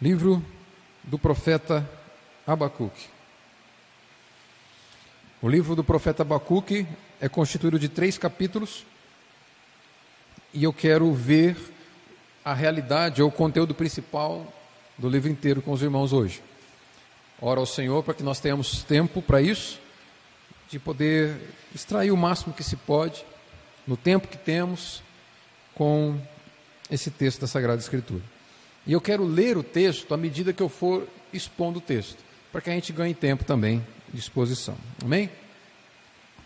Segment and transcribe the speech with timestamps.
[0.00, 0.42] Livro
[1.04, 1.86] do profeta
[2.46, 3.06] Abacuque.
[5.42, 6.86] O livro do profeta Abacuque
[7.20, 8.86] é constituído de três capítulos
[10.54, 11.54] e eu quero ver
[12.42, 14.50] a realidade ou o conteúdo principal
[14.96, 16.42] do livro inteiro com os irmãos hoje.
[17.38, 19.78] Ora ao Senhor para que nós tenhamos tempo para isso,
[20.70, 21.36] de poder
[21.74, 23.22] extrair o máximo que se pode,
[23.86, 25.02] no tempo que temos,
[25.74, 26.18] com
[26.90, 28.39] esse texto da Sagrada Escritura.
[28.86, 32.18] E eu quero ler o texto à medida que eu for expondo o texto,
[32.50, 34.76] para que a gente ganhe tempo também de exposição.
[35.04, 35.30] Amém?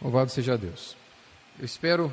[0.03, 0.97] Louvado seja Deus.
[1.59, 2.13] Eu espero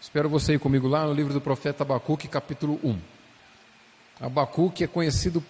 [0.00, 2.98] espero você ir comigo lá no livro do profeta Abacuque, capítulo 1.
[4.20, 5.44] Abacuque é conhecido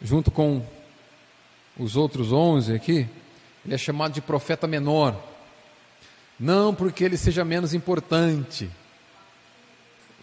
[0.00, 0.66] junto com
[1.78, 3.06] os outros 11 aqui,
[3.64, 5.16] ele é chamado de profeta menor.
[6.38, 8.68] Não porque ele seja menos importante.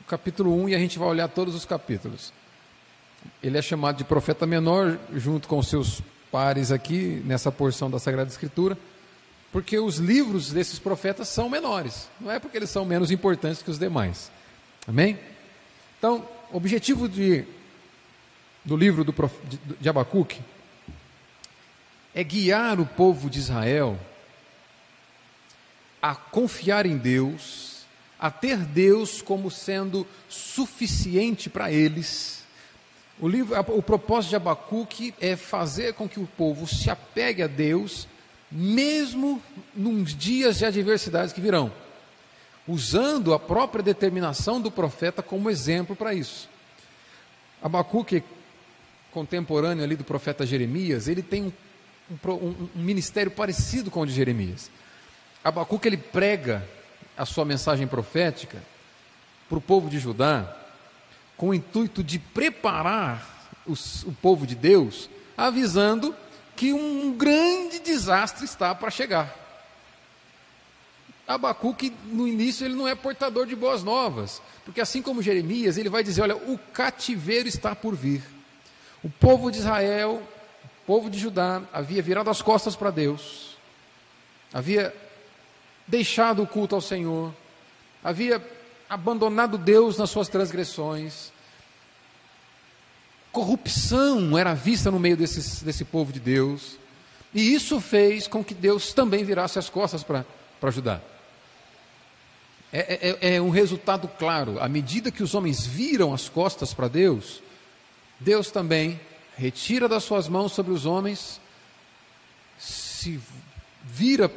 [0.09, 2.33] Capítulo 1 e a gente vai olhar todos os capítulos.
[3.43, 6.01] Ele é chamado de profeta menor junto com seus
[6.31, 8.75] pares aqui nessa porção da Sagrada Escritura,
[9.51, 13.69] porque os livros desses profetas são menores, não é porque eles são menos importantes que
[13.69, 14.31] os demais.
[14.87, 15.19] Amém?
[15.99, 17.45] Então, o objetivo de,
[18.65, 19.13] do livro do,
[19.43, 20.41] de, de Abacuque
[22.15, 23.99] é guiar o povo de Israel
[26.01, 27.78] a confiar em Deus,
[28.19, 32.39] a ter Deus como sendo suficiente para eles
[33.21, 37.47] o, livro, o propósito de Abacuque é fazer com que o povo se apegue a
[37.47, 38.07] Deus,
[38.49, 39.43] mesmo
[39.75, 41.71] nos dias de adversidades que virão,
[42.65, 46.47] usando a própria determinação do profeta como exemplo para isso.
[47.61, 48.23] Abacuque,
[49.11, 51.53] contemporâneo ali do profeta Jeremias, ele tem
[52.09, 54.71] um, um, um ministério parecido com o de Jeremias.
[55.43, 56.65] Abacuque ele prega
[57.19, 58.63] a sua mensagem profética
[59.49, 60.55] para o povo de Judá,
[61.35, 66.15] com o intuito de preparar os, o povo de Deus, avisando
[66.55, 69.35] que um grande desastre está para chegar.
[71.27, 75.89] Abacuque, no início, ele não é portador de boas novas, porque assim como Jeremias, ele
[75.89, 78.23] vai dizer: olha, o cativeiro está por vir.
[79.03, 80.23] O povo de Israel,
[80.63, 83.57] o povo de Judá, havia virado as costas para Deus,
[84.53, 84.95] havia
[85.89, 87.33] deixado o culto ao Senhor,
[88.03, 88.41] havia
[88.87, 91.33] abandonado Deus nas suas transgressões.
[93.31, 96.77] Corrupção era vista no meio desses, desse povo de Deus.
[97.33, 100.25] E isso fez com que Deus também virasse as costas para
[100.63, 101.01] ajudar.
[102.71, 104.59] É, é, é, um resultado claro.
[104.59, 107.41] À medida que os homens viram as costas para Deus,
[108.19, 108.99] Deus também
[109.35, 111.39] retira das suas mãos sobre os homens,
[112.57, 113.19] se
[113.83, 114.29] vira,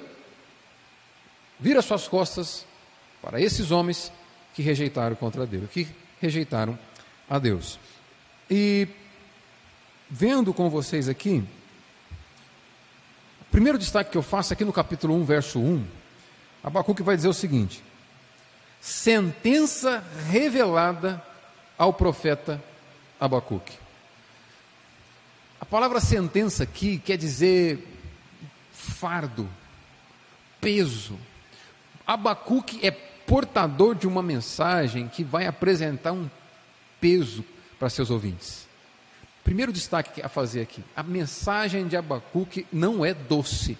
[1.62, 2.66] vira suas costas
[3.22, 4.12] para esses homens
[4.52, 5.86] que rejeitaram contra Deus, que
[6.20, 6.76] rejeitaram
[7.30, 7.78] a Deus.
[8.50, 8.88] E
[10.10, 11.44] vendo com vocês aqui,
[13.40, 15.86] o primeiro destaque que eu faço aqui no capítulo 1, verso 1,
[16.64, 17.80] Abacuque vai dizer o seguinte:
[18.80, 21.24] sentença revelada
[21.78, 22.60] ao profeta
[23.20, 23.78] Abacuque.
[25.60, 27.86] A palavra sentença aqui quer dizer
[28.72, 29.48] fardo,
[30.60, 31.16] peso.
[32.12, 36.28] Abacuque é portador de uma mensagem que vai apresentar um
[37.00, 37.42] peso
[37.78, 38.66] para seus ouvintes.
[39.42, 43.78] Primeiro destaque a fazer aqui: a mensagem de Abacuque não é doce.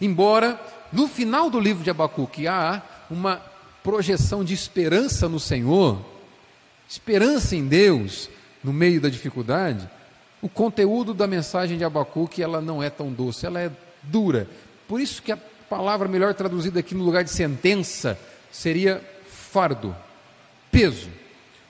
[0.00, 0.60] Embora
[0.92, 3.42] no final do livro de Abacuque há uma
[3.82, 6.00] projeção de esperança no Senhor,
[6.88, 8.30] esperança em Deus
[8.62, 9.90] no meio da dificuldade,
[10.40, 13.70] o conteúdo da mensagem de Abacuque ela não é tão doce, ela é
[14.00, 14.48] dura.
[14.86, 15.36] Por isso que a
[15.70, 18.18] palavra melhor traduzida aqui no lugar de sentença
[18.50, 19.96] seria fardo,
[20.72, 21.08] peso.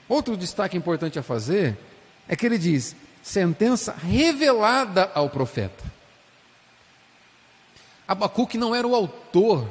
[0.09, 1.77] Outro destaque importante a fazer
[2.27, 5.83] é que ele diz: sentença revelada ao profeta.
[8.07, 9.69] Abacuque não era o autor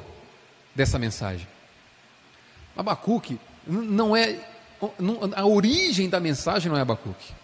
[0.74, 1.46] dessa mensagem.
[2.76, 4.38] Abacuque não é
[5.34, 7.34] a origem da mensagem não é Abacuque.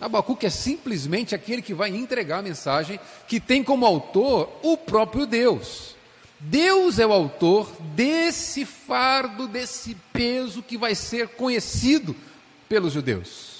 [0.00, 2.98] Abacuque é simplesmente aquele que vai entregar a mensagem
[3.28, 5.99] que tem como autor o próprio Deus.
[6.40, 12.16] Deus é o autor desse fardo, desse peso que vai ser conhecido
[12.66, 13.50] pelos judeus.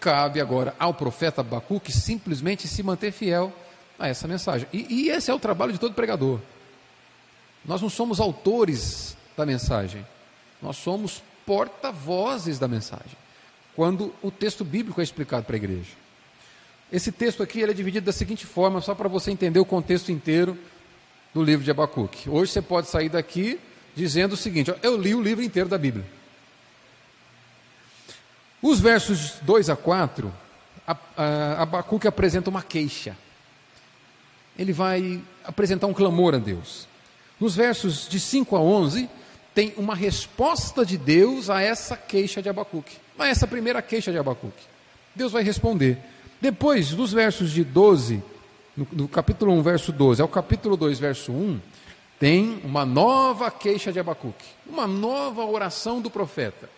[0.00, 3.52] Cabe agora ao profeta Abacuque simplesmente se manter fiel
[3.98, 4.66] a essa mensagem.
[4.72, 6.40] E, e esse é o trabalho de todo pregador.
[7.66, 10.06] Nós não somos autores da mensagem,
[10.62, 13.18] nós somos porta-vozes da mensagem.
[13.76, 15.90] Quando o texto bíblico é explicado para a igreja.
[16.90, 20.10] Esse texto aqui ele é dividido da seguinte forma, só para você entender o contexto
[20.10, 20.58] inteiro
[21.32, 22.28] do livro de Abacuque.
[22.28, 23.58] Hoje você pode sair daqui
[23.94, 26.04] dizendo o seguinte: eu li o livro inteiro da Bíblia.
[28.62, 30.32] Os versos 2 a 4,
[31.58, 33.16] Abacuque apresenta uma queixa.
[34.58, 36.86] Ele vai apresentar um clamor a Deus.
[37.38, 39.08] Nos versos de 5 a 11,
[39.54, 44.18] tem uma resposta de Deus a essa queixa de Abacuque, a essa primeira queixa de
[44.18, 44.62] Abacuque.
[45.14, 45.98] Deus vai responder.
[46.40, 48.22] Depois, dos versos de 12,
[48.76, 51.60] no, no capítulo 1, verso 12, ao capítulo 2, verso 1,
[52.18, 56.68] tem uma nova queixa de Abacuque, uma nova oração do profeta.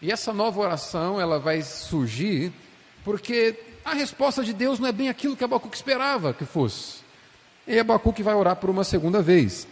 [0.00, 2.52] E essa nova oração, ela vai surgir
[3.04, 7.02] porque a resposta de Deus não é bem aquilo que Abacuque esperava que fosse.
[7.66, 9.66] E Abacuque vai orar por uma segunda vez.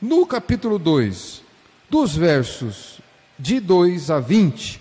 [0.00, 1.42] No capítulo 2,
[1.88, 3.00] dos versos
[3.38, 4.80] de 2 a 20,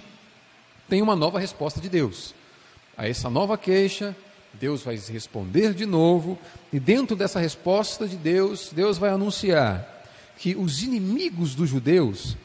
[0.90, 2.36] tem uma nova resposta de Deus.
[2.98, 4.16] A essa nova queixa,
[4.60, 6.38] Deus vai responder de novo,
[6.72, 10.06] e dentro dessa resposta de Deus, Deus vai anunciar
[10.38, 12.38] que os inimigos dos judeus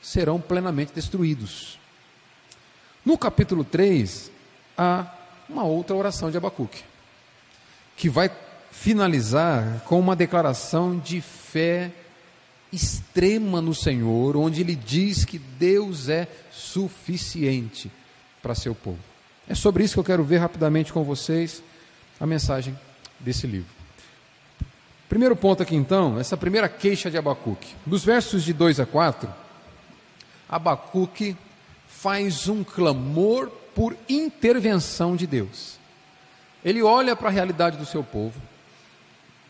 [0.00, 1.78] serão plenamente destruídos.
[3.04, 4.30] No capítulo 3,
[4.76, 5.14] há
[5.48, 6.82] uma outra oração de Abacuque,
[7.96, 8.30] que vai
[8.70, 11.92] finalizar com uma declaração de fé
[12.72, 17.90] extrema no Senhor, onde ele diz que Deus é suficiente
[18.40, 19.09] para seu povo.
[19.50, 21.60] É sobre isso que eu quero ver rapidamente com vocês
[22.20, 22.78] a mensagem
[23.18, 23.68] desse livro.
[25.08, 27.74] Primeiro ponto aqui então, essa primeira queixa de Abacuque.
[27.84, 29.28] Dos versos de 2 a 4,
[30.48, 31.36] Abacuque
[31.88, 35.80] faz um clamor por intervenção de Deus.
[36.64, 38.40] Ele olha para a realidade do seu povo,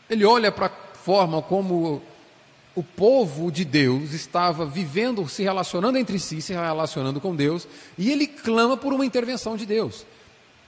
[0.09, 2.01] ele olha para a forma como
[2.81, 7.69] o povo de Deus estava vivendo, se relacionando entre si, se relacionando com Deus,
[7.99, 10.07] e ele clama por uma intervenção de Deus.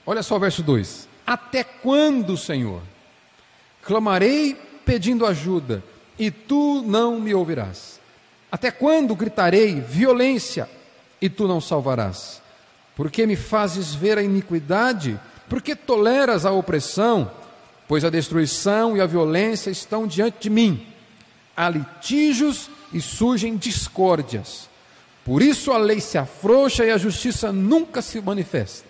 [0.04, 2.82] Olha só o verso 2: Até quando, Senhor?
[3.80, 4.54] Clamarei
[4.84, 5.82] pedindo ajuda,
[6.18, 7.98] e tu não me ouvirás.
[8.50, 10.68] Até quando gritarei violência,
[11.18, 12.42] e tu não salvarás?
[12.94, 15.18] Porque me fazes ver a iniquidade?
[15.48, 17.30] Porque toleras a opressão?
[17.88, 20.91] Pois a destruição e a violência estão diante de mim
[21.56, 24.68] há litígios e surgem discórdias.
[25.24, 28.88] Por isso a lei se afrouxa e a justiça nunca se manifesta,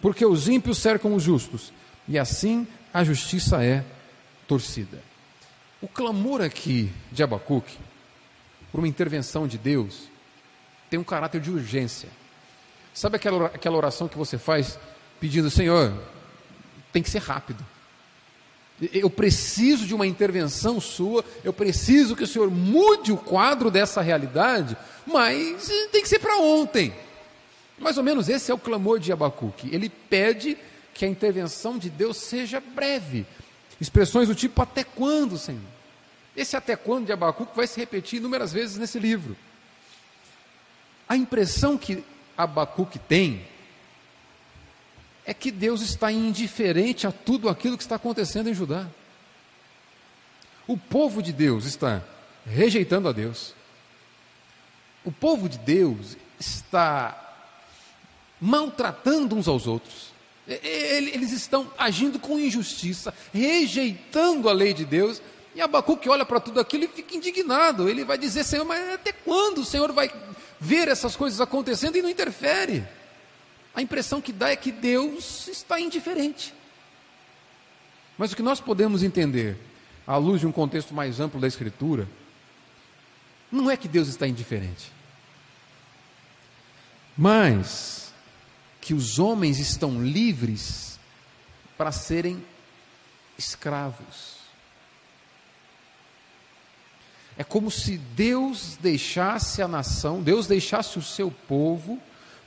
[0.00, 1.72] porque os ímpios cercam os justos,
[2.08, 3.84] e assim a justiça é
[4.46, 5.02] torcida.
[5.80, 7.76] O clamor aqui de Abacuque,
[8.72, 10.08] por uma intervenção de Deus,
[10.88, 12.08] tem um caráter de urgência.
[12.94, 14.78] Sabe aquela, aquela oração que você faz
[15.20, 15.92] pedindo, Senhor,
[16.92, 17.62] tem que ser rápido.
[18.92, 24.02] Eu preciso de uma intervenção sua, eu preciso que o Senhor mude o quadro dessa
[24.02, 24.76] realidade,
[25.06, 26.92] mas tem que ser para ontem.
[27.78, 29.74] Mais ou menos esse é o clamor de Abacuque.
[29.74, 30.58] Ele pede
[30.92, 33.26] que a intervenção de Deus seja breve.
[33.80, 35.60] Expressões do tipo até quando, Senhor?
[36.36, 39.36] Esse até quando de Abacuque vai se repetir inúmeras vezes nesse livro.
[41.08, 42.04] A impressão que
[42.36, 43.46] Abacuque tem
[45.26, 48.86] é que Deus está indiferente a tudo aquilo que está acontecendo em Judá.
[50.68, 52.02] O povo de Deus está
[52.46, 53.52] rejeitando a Deus.
[55.04, 57.22] O povo de Deus está
[58.40, 60.14] maltratando uns aos outros.
[60.46, 65.20] Eles estão agindo com injustiça, rejeitando a lei de Deus.
[65.56, 67.88] E Abacuque olha para tudo aquilo e fica indignado.
[67.88, 70.12] Ele vai dizer: Senhor, mas até quando o Senhor vai
[70.60, 72.86] ver essas coisas acontecendo e não interfere?
[73.76, 76.54] A impressão que dá é que Deus está indiferente.
[78.16, 79.58] Mas o que nós podemos entender,
[80.06, 82.08] à luz de um contexto mais amplo da Escritura,
[83.52, 84.90] não é que Deus está indiferente,
[87.14, 88.14] mas
[88.80, 90.98] que os homens estão livres
[91.76, 92.42] para serem
[93.36, 94.36] escravos.
[97.36, 102.00] É como se Deus deixasse a nação, Deus deixasse o seu povo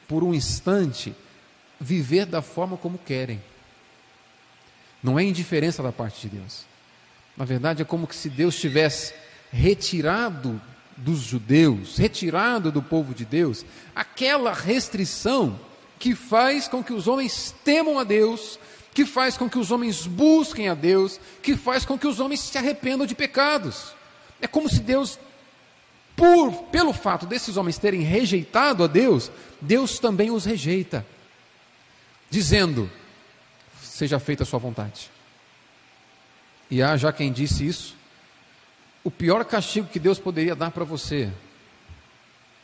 [0.09, 1.15] por um instante,
[1.79, 3.41] viver da forma como querem.
[5.03, 6.65] Não é indiferença da parte de Deus.
[7.37, 9.13] Na verdade, é como se Deus tivesse
[9.51, 10.59] retirado
[10.97, 13.63] dos judeus, retirado do povo de Deus,
[13.95, 15.57] aquela restrição
[15.99, 18.59] que faz com que os homens temam a Deus,
[18.93, 22.39] que faz com que os homens busquem a Deus, que faz com que os homens
[22.41, 23.93] se arrependam de pecados.
[24.41, 25.19] É como se Deus
[26.19, 31.05] por, pelo fato desses homens terem rejeitado a Deus, Deus também os rejeita,
[32.29, 32.91] dizendo:
[33.81, 35.09] Seja feita a sua vontade.
[36.69, 37.95] E há já quem disse isso,
[39.01, 41.31] o pior castigo que Deus poderia dar para você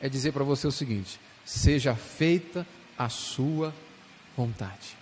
[0.01, 3.73] é dizer para você o seguinte: seja feita a sua
[4.35, 4.97] vontade.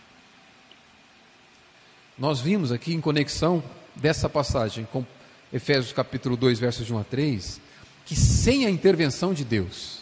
[2.16, 3.64] Nós vimos aqui em conexão
[3.96, 5.04] dessa passagem com
[5.52, 7.62] Efésios capítulo 2, versos de 1 a 3,
[8.06, 10.00] que sem a intervenção de Deus,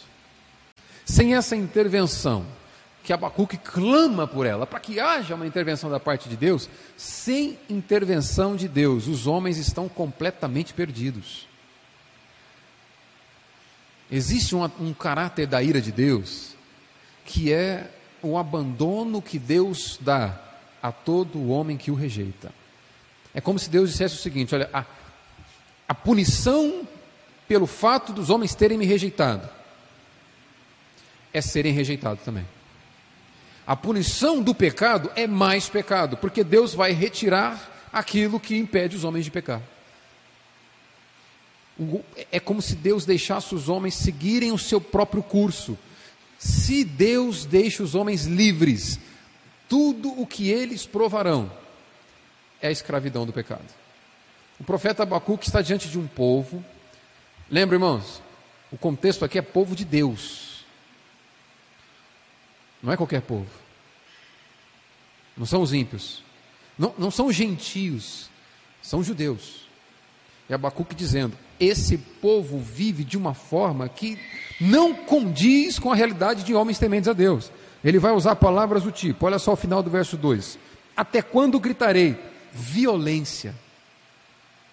[1.04, 2.44] sem essa intervenção,
[3.02, 7.58] que Abacuque clama por ela, para que haja uma intervenção da parte de Deus, sem
[7.68, 11.48] intervenção de Deus, os homens estão completamente perdidos.
[14.10, 16.54] Existe um, um caráter da ira de Deus,
[17.24, 17.90] que é
[18.22, 20.38] o abandono que Deus dá
[20.82, 22.52] a todo homem que o rejeita.
[23.34, 24.84] É como se Deus dissesse o seguinte: olha, a,
[25.88, 26.86] a punição
[27.48, 29.48] pelo fato dos homens terem me rejeitado
[31.32, 32.46] é serem rejeitados também.
[33.66, 39.04] A punição do pecado é mais pecado, porque Deus vai retirar aquilo que impede os
[39.04, 39.62] homens de pecar.
[42.30, 45.78] É como se Deus deixasse os homens seguirem o seu próprio curso.
[46.38, 48.98] Se Deus deixa os homens livres,
[49.68, 51.50] tudo o que eles provarão
[52.60, 53.64] é a escravidão do pecado.
[54.60, 56.64] O profeta Abacuque está diante de um povo.
[57.52, 58.22] Lembra, irmãos?
[58.72, 60.64] O contexto aqui é povo de Deus.
[62.82, 63.50] Não é qualquer povo.
[65.36, 66.22] Não são os ímpios.
[66.78, 68.30] Não, não são os gentios.
[68.80, 69.68] São judeus.
[70.48, 74.18] E Abacuque dizendo: esse povo vive de uma forma que
[74.58, 77.52] não condiz com a realidade de homens tementes a Deus.
[77.84, 80.58] Ele vai usar palavras do tipo: olha só o final do verso 2:
[80.96, 82.18] Até quando gritarei
[82.50, 83.54] violência?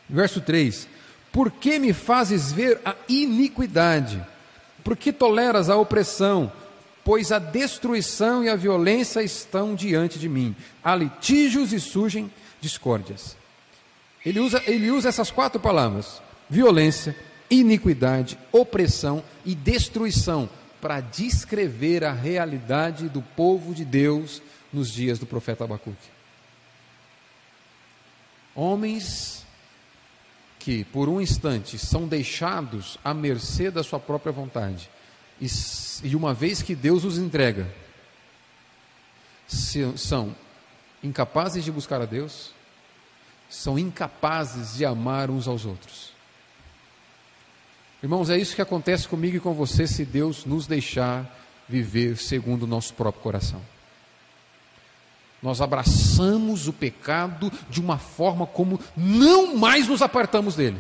[0.09, 0.88] Verso 3:
[1.31, 4.21] Por que me fazes ver a iniquidade?
[4.83, 6.51] Por que toleras a opressão?
[7.09, 10.55] pois a destruição e a violência estão diante de mim.
[10.83, 12.31] Há litígios e surgem
[12.62, 13.36] discórdias.
[14.24, 17.15] Ele usa, ele usa essas quatro palavras: violência,
[17.50, 20.48] iniquidade, opressão e destruição,
[20.79, 24.39] para descrever a realidade do povo de Deus
[24.71, 26.09] nos dias do profeta Abacuque.
[28.53, 29.48] Homens
[30.60, 34.89] que, por um instante, são deixados à mercê da sua própria vontade
[35.42, 35.48] e,
[36.04, 37.74] e uma vez que Deus os entrega,
[39.48, 40.36] se, são
[41.01, 42.51] incapazes de buscar a Deus,
[43.50, 46.12] são incapazes de amar uns aos outros.
[48.04, 51.38] Irmãos, é isso que acontece comigo e com você se Deus nos deixar
[51.68, 53.62] viver segundo o nosso próprio coração.
[55.41, 60.79] Nós abraçamos o pecado de uma forma como não mais nos apartamos dele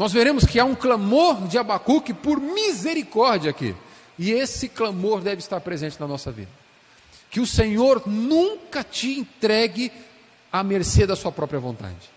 [0.00, 3.76] nós veremos que há um clamor de Abacuque por misericórdia aqui.
[4.18, 6.48] E esse clamor deve estar presente na nossa vida.
[7.30, 9.92] Que o Senhor nunca te entregue
[10.50, 12.08] à mercê da sua própria vontade.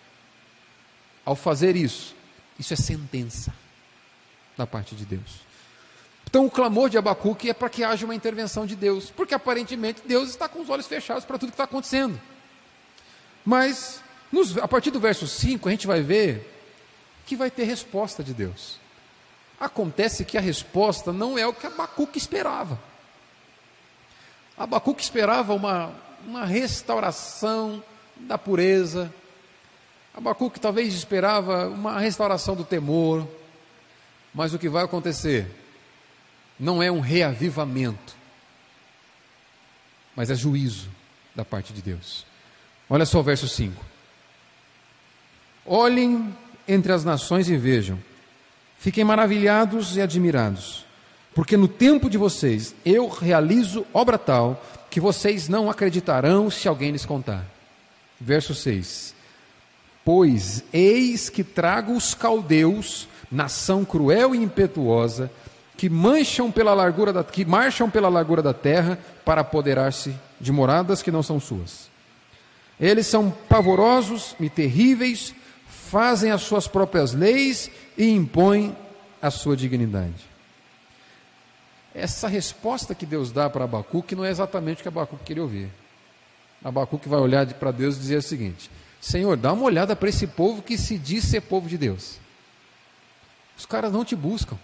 [1.25, 2.15] Ao fazer isso,
[2.57, 3.53] isso é sentença
[4.55, 5.41] da parte de Deus.
[6.33, 10.01] Então, o clamor de Abacuque é para que haja uma intervenção de Deus, porque aparentemente
[10.03, 12.19] Deus está com os olhos fechados para tudo que está acontecendo.
[13.45, 16.51] Mas, nos, a partir do verso 5, a gente vai ver
[17.23, 18.79] que vai ter resposta de Deus.
[19.59, 22.79] Acontece que a resposta não é o que Abacuque esperava.
[24.57, 25.93] Abacuque esperava uma,
[26.25, 27.83] uma restauração
[28.15, 29.13] da pureza.
[30.15, 33.27] Abacuque talvez esperava uma restauração do temor.
[34.33, 35.61] Mas o que vai acontecer
[36.63, 38.15] não é um reavivamento,
[40.15, 40.89] mas é juízo
[41.35, 42.25] da parte de Deus.
[42.89, 43.83] Olha só o verso 5.
[45.65, 46.33] Olhem
[46.65, 47.99] entre as nações e vejam.
[48.77, 50.85] Fiquem maravilhados e admirados,
[51.35, 56.91] porque no tempo de vocês eu realizo obra tal que vocês não acreditarão se alguém
[56.91, 57.45] lhes contar.
[58.19, 59.13] Verso 6:
[60.05, 65.31] Pois eis que trago os caldeus, nação cruel e impetuosa,
[65.75, 71.01] que mancham pela largura da, que marcham pela largura da terra para apoderar-se de moradas
[71.01, 71.89] que não são suas.
[72.79, 75.33] Eles são pavorosos e terríveis,
[75.67, 78.75] fazem as suas próprias leis e impõem
[79.21, 80.31] a sua dignidade.
[81.93, 85.69] Essa resposta que Deus dá para Abacuque não é exatamente o que Abacuque queria ouvir.
[86.63, 90.25] Abacuque vai olhar para Deus e dizer o seguinte: Senhor, dá uma olhada para esse
[90.25, 92.17] povo que se diz ser povo de Deus.
[93.57, 94.57] Os caras não te buscam.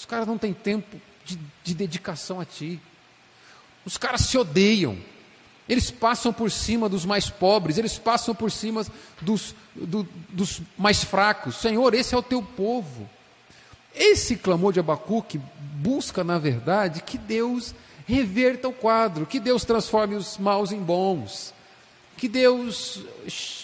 [0.00, 2.80] Os caras não têm tempo de, de dedicação a ti.
[3.84, 4.96] Os caras se odeiam.
[5.68, 8.82] Eles passam por cima dos mais pobres, eles passam por cima
[9.20, 11.56] dos, do, dos mais fracos.
[11.56, 13.08] Senhor, esse é o teu povo.
[13.94, 15.38] Esse clamor de Abacuque
[15.74, 17.74] busca, na verdade, que Deus
[18.06, 21.52] reverta o quadro, que Deus transforme os maus em bons,
[22.16, 23.04] que Deus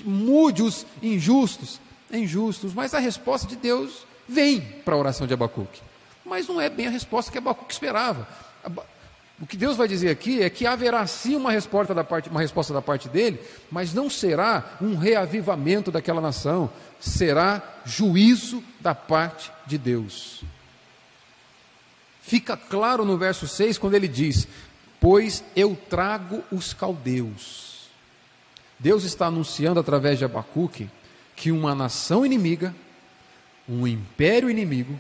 [0.05, 1.81] mude os injustos
[2.13, 2.75] em justos.
[2.75, 5.81] Mas a resposta de Deus vem para a oração de Abacuque.
[6.27, 8.27] Mas não é bem a resposta que Abacuque esperava.
[9.41, 12.41] O que Deus vai dizer aqui é que haverá sim uma resposta da parte, uma
[12.41, 13.39] resposta da parte dele,
[13.71, 20.43] mas não será um reavivamento daquela nação, será juízo da parte de Deus.
[22.23, 24.49] Fica claro no verso 6 quando ele diz:
[24.99, 27.89] Pois eu trago os caldeus.
[28.79, 30.91] Deus está anunciando através de Abacuque
[31.37, 32.75] que uma nação inimiga,
[33.69, 34.99] um império inimigo,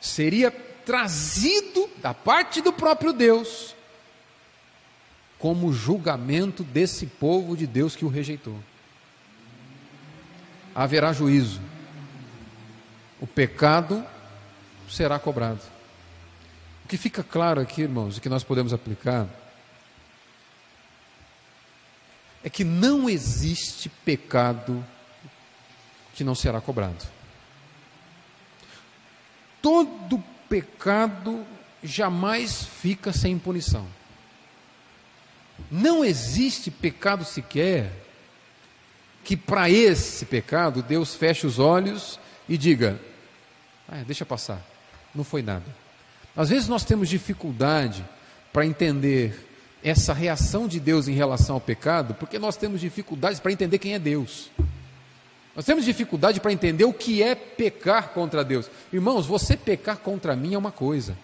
[0.00, 3.74] seria trazido da parte do próprio Deus
[5.38, 8.58] como julgamento desse povo de Deus que o rejeitou.
[10.74, 11.60] Haverá juízo.
[13.20, 14.04] O pecado
[14.88, 15.62] será cobrado.
[16.84, 19.26] O que fica claro aqui, irmãos, e que nós podemos aplicar,
[22.42, 24.84] é que não existe pecado
[26.14, 27.19] que não será cobrado.
[29.62, 31.44] Todo pecado
[31.82, 33.86] jamais fica sem punição.
[35.70, 37.92] Não existe pecado sequer
[39.22, 43.00] que para esse pecado Deus feche os olhos e diga:
[43.88, 44.64] ah, deixa passar,
[45.14, 45.66] não foi nada.
[46.36, 48.04] Às vezes nós temos dificuldade
[48.52, 49.48] para entender
[49.82, 53.94] essa reação de Deus em relação ao pecado, porque nós temos dificuldades para entender quem
[53.94, 54.50] é Deus.
[55.54, 58.70] Nós temos dificuldade para entender o que é pecar contra Deus.
[58.92, 61.16] Irmãos, você pecar contra mim é uma coisa.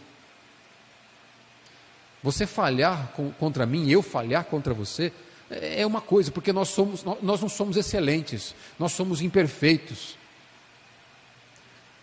[2.23, 5.13] Você falhar contra mim, eu falhar contra você,
[5.49, 10.17] é uma coisa, porque nós, somos, nós não somos excelentes, nós somos imperfeitos.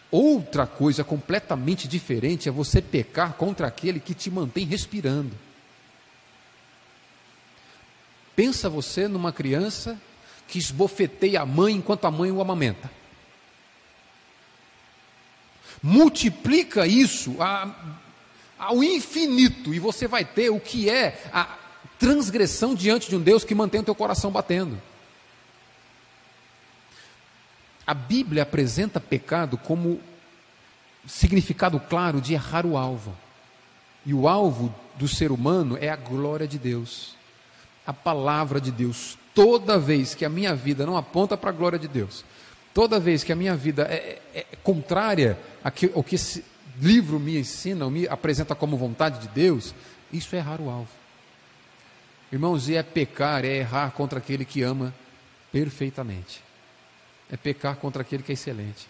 [0.10, 5.36] Outra coisa completamente diferente é você pecar contra aquele que te mantém respirando.
[8.36, 10.00] Pensa você numa criança
[10.48, 12.90] que esbofeteia a mãe enquanto a mãe o amamenta.
[15.82, 17.98] Multiplica isso a,
[18.58, 21.58] ao infinito e você vai ter o que é a
[22.00, 24.82] transgressão diante de um Deus que mantém o teu coração batendo.
[27.86, 30.00] A Bíblia apresenta pecado como
[31.06, 33.16] significado claro de errar o alvo.
[34.06, 37.16] E o alvo do ser humano é a glória de Deus,
[37.86, 39.18] a palavra de Deus.
[39.34, 42.24] Toda vez que a minha vida não aponta para a glória de Deus,
[42.74, 46.46] toda vez que a minha vida é, é, é contrária ao que esse
[46.80, 49.74] livro me ensina, ou me apresenta como vontade de Deus,
[50.12, 50.90] isso é errar o alvo.
[52.32, 54.94] Irmãos, e é pecar, é errar contra aquele que ama
[55.52, 56.44] perfeitamente.
[57.32, 58.88] É pecar contra aquele que é excelente.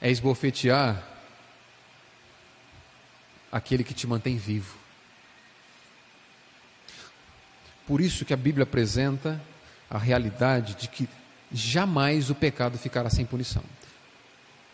[0.00, 1.04] É esbofetear
[3.50, 4.79] aquele que te mantém vivo.
[7.90, 9.42] Por isso que a Bíblia apresenta
[9.90, 11.08] a realidade de que
[11.50, 13.64] jamais o pecado ficará sem punição.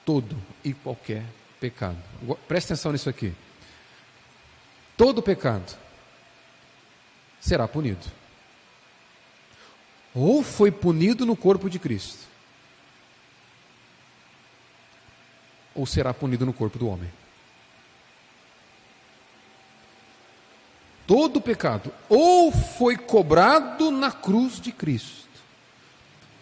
[0.04, 1.24] Todo e qualquer
[1.58, 1.96] pecado.
[2.46, 3.32] Preste atenção nisso aqui.
[4.98, 5.74] Todo pecado
[7.40, 8.04] será punido.
[10.14, 12.26] Ou foi punido no corpo de Cristo,
[15.74, 17.10] ou será punido no corpo do homem.
[21.06, 25.28] Todo pecado ou foi cobrado na cruz de Cristo,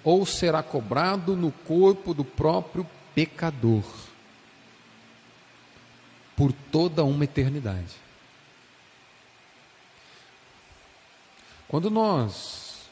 [0.03, 3.85] ou será cobrado no corpo do próprio pecador,
[6.37, 8.03] por toda uma eternidade.
[11.69, 12.89] Quando nós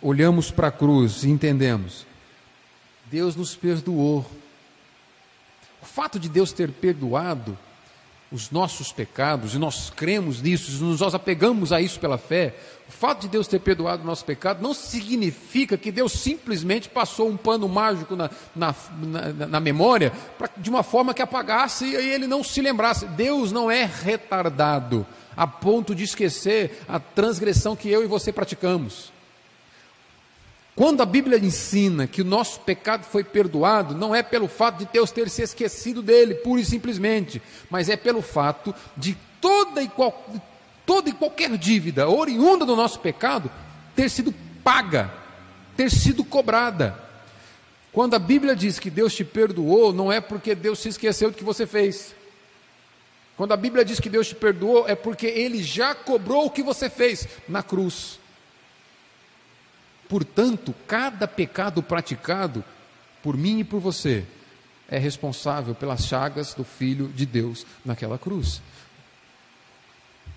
[0.00, 2.06] olhamos para a cruz e entendemos,
[3.06, 4.24] Deus nos perdoou.
[5.80, 7.58] O fato de Deus ter perdoado
[8.32, 12.54] os nossos pecados, e nós cremos nisso, nós apegamos a isso pela fé,
[12.88, 17.28] o fato de Deus ter perdoado o nosso pecado não significa que Deus simplesmente passou
[17.28, 21.94] um pano mágico na, na, na, na memória pra, de uma forma que apagasse e
[21.94, 23.06] ele não se lembrasse.
[23.06, 29.11] Deus não é retardado a ponto de esquecer a transgressão que eu e você praticamos.
[30.74, 34.88] Quando a Bíblia ensina que o nosso pecado foi perdoado, não é pelo fato de
[34.90, 39.88] Deus ter se esquecido dele, pura e simplesmente, mas é pelo fato de toda e,
[39.88, 40.24] qual,
[40.86, 43.50] toda e qualquer dívida oriunda do nosso pecado
[43.94, 45.12] ter sido paga,
[45.76, 46.98] ter sido cobrada.
[47.92, 51.36] Quando a Bíblia diz que Deus te perdoou, não é porque Deus se esqueceu do
[51.36, 52.14] que você fez.
[53.36, 56.62] Quando a Bíblia diz que Deus te perdoou, é porque Ele já cobrou o que
[56.62, 58.21] você fez na cruz.
[60.12, 62.62] Portanto, cada pecado praticado
[63.22, 64.26] por mim e por você
[64.86, 68.60] é responsável pelas chagas do Filho de Deus naquela cruz.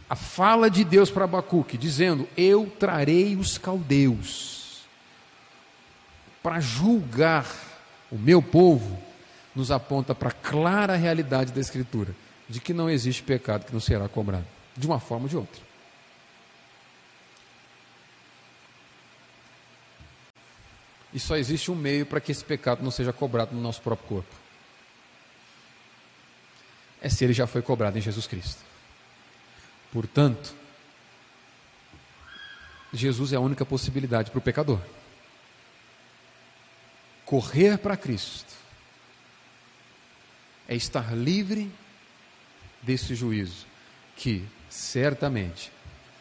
[0.10, 4.86] A fala de Deus para Abacuque, dizendo: Eu trarei os caldeus
[6.42, 7.46] para julgar
[8.10, 8.98] o meu povo,
[9.54, 12.16] nos aponta para a clara realidade da Escritura,
[12.48, 14.46] de que não existe pecado que não será cobrado,
[14.78, 15.65] de uma forma ou de outra.
[21.16, 24.06] E só existe um meio para que esse pecado não seja cobrado no nosso próprio
[24.06, 24.36] corpo.
[27.02, 28.62] é se ele já foi cobrado em Jesus Cristo.
[29.94, 30.54] Portanto,
[32.92, 34.80] Jesus é a única possibilidade para o pecador.
[37.24, 38.54] Correr para Cristo
[40.68, 41.72] é estar livre
[42.82, 43.68] desse juízo
[44.18, 45.72] que certamente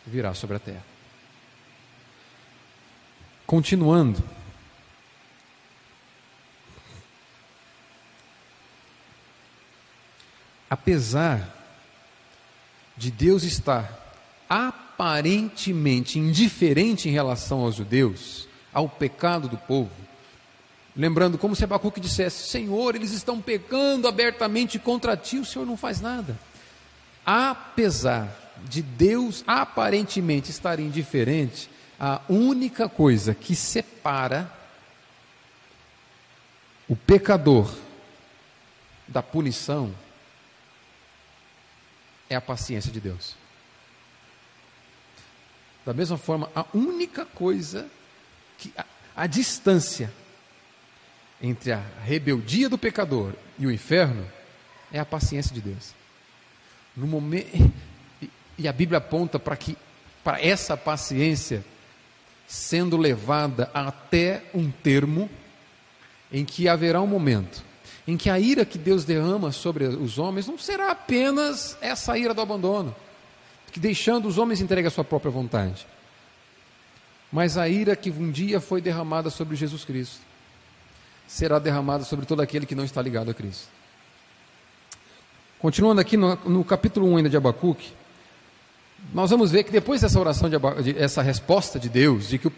[0.06, 0.84] virá sobre a terra.
[3.46, 4.22] Continuando,
[10.74, 11.48] apesar
[12.96, 14.12] de Deus estar
[14.48, 19.92] aparentemente indiferente em relação aos judeus, ao pecado do povo,
[20.96, 25.76] lembrando como se Abacuque dissesse: Senhor, eles estão pecando abertamente contra ti, o Senhor não
[25.76, 26.36] faz nada.
[27.24, 28.28] Apesar
[28.68, 34.52] de Deus aparentemente estar indiferente, a única coisa que separa
[36.88, 37.72] o pecador
[39.06, 39.94] da punição
[42.28, 43.36] é a paciência de Deus.
[45.84, 47.88] Da mesma forma, a única coisa
[48.58, 48.84] que a,
[49.14, 50.10] a distância
[51.42, 54.26] entre a rebeldia do pecador e o inferno
[54.92, 55.94] é a paciência de Deus.
[56.96, 57.72] No momento
[58.22, 59.76] e, e a Bíblia aponta para que
[60.22, 61.62] para essa paciência
[62.46, 65.28] sendo levada até um termo
[66.32, 67.62] em que haverá um momento
[68.06, 72.34] em que a ira que Deus derrama sobre os homens não será apenas essa ira
[72.34, 72.94] do abandono,
[73.72, 75.86] que deixando os homens entregue a sua própria vontade,
[77.32, 80.20] mas a ira que um dia foi derramada sobre Jesus Cristo
[81.26, 83.68] será derramada sobre todo aquele que não está ligado a Cristo.
[85.58, 87.92] Continuando aqui no, no capítulo 1 ainda de Abacuque,
[89.12, 92.48] nós vamos ver que depois dessa oração, de, de, essa resposta de Deus, de que
[92.48, 92.52] o,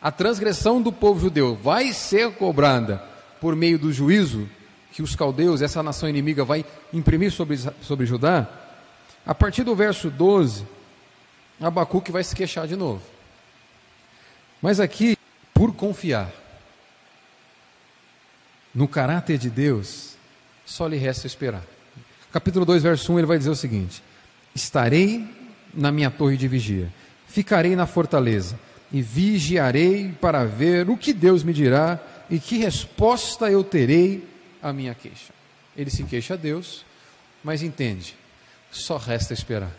[0.00, 3.02] a transgressão do povo judeu vai ser cobrada
[3.40, 4.48] por meio do juízo
[4.92, 8.48] que os caldeus, essa nação inimiga, vai imprimir sobre, sobre Judá,
[9.26, 10.66] a partir do verso 12,
[11.60, 13.02] Abacuque vai se queixar de novo.
[14.62, 15.16] Mas aqui,
[15.52, 16.32] por confiar
[18.74, 20.16] no caráter de Deus,
[20.64, 21.62] só lhe resta esperar.
[22.32, 24.02] Capítulo 2, verso 1, ele vai dizer o seguinte:
[24.54, 25.26] Estarei
[25.72, 26.92] na minha torre de vigia,
[27.26, 28.58] ficarei na fortaleza
[28.92, 31.98] e vigiarei para ver o que Deus me dirá
[32.30, 34.27] e que resposta eu terei
[34.62, 35.32] a minha queixa.
[35.76, 36.84] Ele se queixa a Deus,
[37.42, 38.16] mas entende,
[38.70, 39.72] só resta esperar.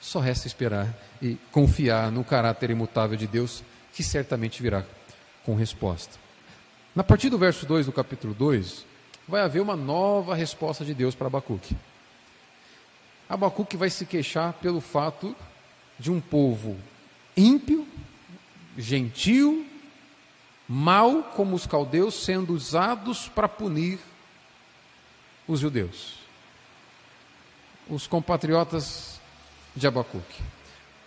[0.00, 4.84] Só resta esperar e confiar no caráter imutável de Deus, que certamente virá
[5.44, 6.18] com resposta.
[6.94, 8.84] Na partir do verso 2 do capítulo 2,
[9.28, 11.76] vai haver uma nova resposta de Deus para Abacuque.
[13.28, 15.34] Abacuque vai se queixar pelo fato
[15.98, 16.76] de um povo
[17.36, 17.86] ímpio,
[18.76, 19.66] gentil,
[20.72, 23.98] mal como os caldeus sendo usados para punir
[25.46, 26.14] os judeus,
[27.90, 29.20] os compatriotas
[29.76, 30.42] de Abacuque.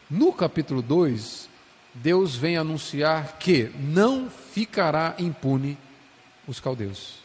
[0.08, 1.50] No capítulo 2,
[1.96, 5.80] Deus vem anunciar que não ficará impune
[6.48, 7.16] os caldeus.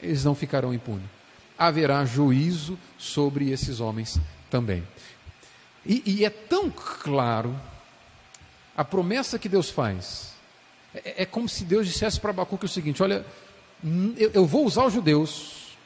[0.00, 1.10] Eles não ficarão impunes.
[1.58, 4.86] Haverá juízo sobre esses homens também.
[5.84, 7.58] E, e é tão claro
[8.76, 10.33] a promessa que Deus faz
[10.94, 13.24] é, é como se Deus dissesse para Abacuque o seguinte: olha,
[14.16, 15.76] eu, eu vou usar os judeus,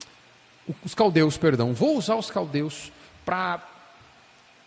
[0.84, 2.92] os caldeus, perdão, vou usar os caldeus
[3.24, 3.62] para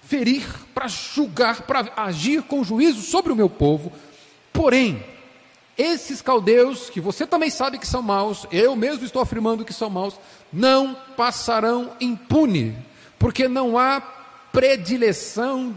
[0.04, 3.92] ferir, para julgar, para agir com juízo sobre o meu povo.
[4.52, 5.04] Porém,
[5.78, 9.90] esses caldeus, que você também sabe que são maus, eu mesmo estou afirmando que são
[9.90, 10.20] maus,
[10.52, 12.76] não passarão impune,
[13.18, 14.02] porque não há
[14.52, 15.76] predileção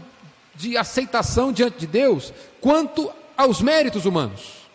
[0.53, 4.65] de aceitação diante de Deus quanto aos méritos humanos.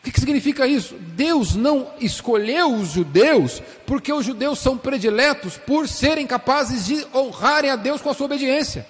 [0.00, 0.94] O que, que significa isso?
[0.94, 7.70] Deus não escolheu os judeus porque os judeus são prediletos por serem capazes de honrarem
[7.70, 8.86] a Deus com a sua obediência.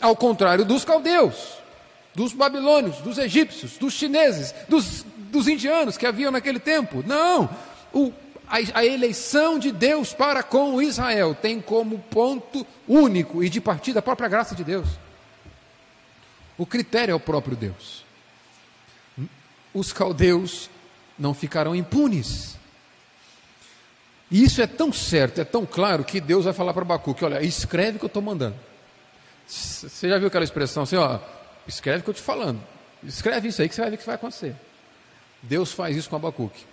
[0.00, 1.58] Ao contrário dos caldeus,
[2.14, 7.04] dos babilônios, dos egípcios, dos chineses, dos, dos indianos que haviam naquele tempo.
[7.06, 7.48] Não!
[7.92, 8.12] O,
[8.48, 14.00] a, a eleição de Deus para com Israel tem como ponto único e de partida
[14.00, 14.88] a própria graça de Deus.
[16.58, 18.04] O critério é o próprio Deus.
[19.74, 20.70] Os caldeus
[21.18, 22.56] não ficarão impunes.
[24.30, 27.42] E isso é tão certo, é tão claro, que Deus vai falar para Abacuque: olha,
[27.42, 28.56] escreve o que eu estou mandando.
[29.46, 31.20] Você já viu aquela expressão assim, ó,
[31.68, 32.60] escreve o que eu estou te falando.
[33.04, 34.56] Escreve isso aí que você vai ver o que vai acontecer.
[35.42, 36.64] Deus faz isso com Abacuque.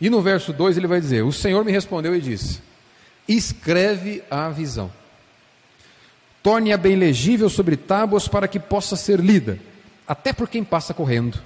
[0.00, 2.62] E no verso 2 ele vai dizer: O Senhor me respondeu e disse:
[3.26, 4.99] Escreve a visão
[6.42, 9.58] torne-a bem legível sobre tábuas para que possa ser lida,
[10.06, 11.38] até por quem passa correndo.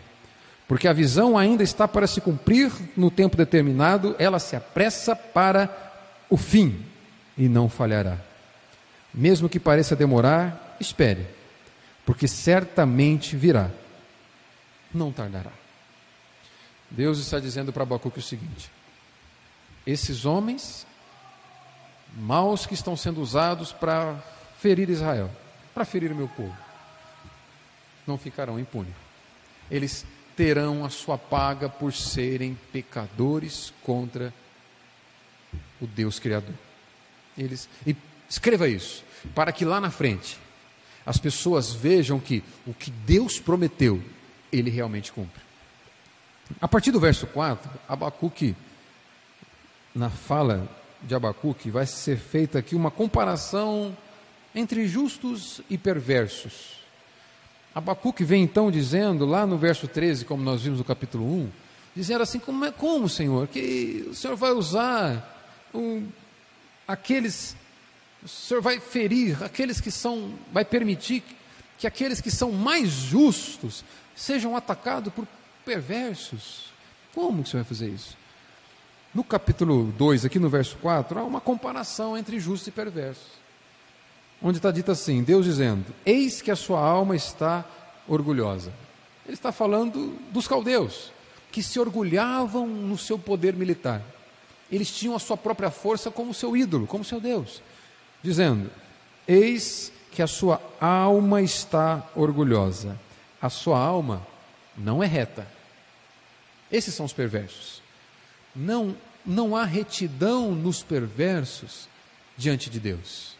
[0.67, 5.69] Porque a visão ainda está para se cumprir no tempo determinado, ela se apressa para
[6.31, 6.85] o fim
[7.37, 8.17] e não falhará.
[9.13, 11.27] Mesmo que pareça demorar, espere,
[12.07, 13.71] porque certamente virá,
[14.93, 15.53] não tardará.
[16.91, 18.71] Deus está dizendo para Abacuque o seguinte:
[19.87, 20.87] esses homens
[22.17, 24.17] maus que estão sendo usados para
[24.64, 25.31] ferir Israel,
[25.74, 26.57] para ferir o meu povo,
[28.07, 28.94] não ficarão impunes.
[29.70, 34.33] Eles terão a sua paga por serem pecadores contra
[35.79, 36.55] o Deus Criador.
[37.37, 37.94] Eles, e
[38.27, 40.38] escreva isso, para que lá na frente
[41.05, 44.03] as pessoas vejam que o que Deus prometeu,
[44.50, 45.42] ele realmente cumpre.
[46.59, 48.57] A partir do verso 4, Abacuque,
[49.94, 50.66] na fala
[51.03, 53.94] de Abacuque, vai ser feita aqui uma comparação
[54.55, 56.75] entre justos e perversos.
[57.75, 61.51] Abacuque vem então dizendo, lá no verso 13, como nós vimos no capítulo 1,
[61.97, 66.07] dizendo assim: como, é, como Senhor, que o Senhor vai usar um,
[66.87, 67.57] aqueles,
[68.23, 71.25] o Senhor vai ferir aqueles que são, vai permitir
[71.77, 75.27] que aqueles que são mais justos sejam atacados por
[75.64, 76.73] perversos.
[77.12, 78.17] Como que o Senhor vai fazer isso?
[79.12, 83.44] No capítulo 2, aqui no verso 4, há uma comparação entre justos e perversos
[84.45, 87.65] onde está dito assim: Deus dizendo: Eis que a sua alma está
[88.07, 88.71] orgulhosa.
[89.25, 91.11] Ele está falando dos caldeus,
[91.51, 94.03] que se orgulhavam no seu poder militar.
[94.71, 97.63] Eles tinham a sua própria força como seu ídolo, como seu Deus,
[98.23, 98.71] dizendo:
[99.27, 103.01] Eis que a sua alma está orgulhosa.
[103.41, 104.27] A sua alma
[104.77, 105.47] não é reta.
[106.71, 107.83] Esses são os perversos.
[108.55, 111.89] Não, não há retidão nos perversos
[112.37, 113.34] diante de Deus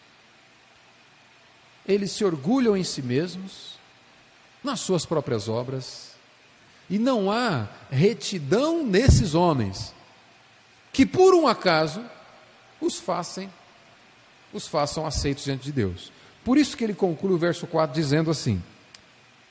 [1.87, 3.75] eles se orgulham em si mesmos,
[4.62, 6.14] nas suas próprias obras,
[6.88, 9.94] e não há retidão nesses homens,
[10.92, 12.05] que por um acaso
[12.81, 13.51] os façam,
[14.53, 16.12] os façam aceitos diante de Deus.
[16.44, 18.62] Por isso que ele conclui o verso 4 dizendo assim: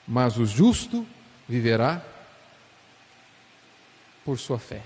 [0.07, 1.05] Mas o justo
[1.49, 2.03] viverá
[4.23, 4.83] por sua fé.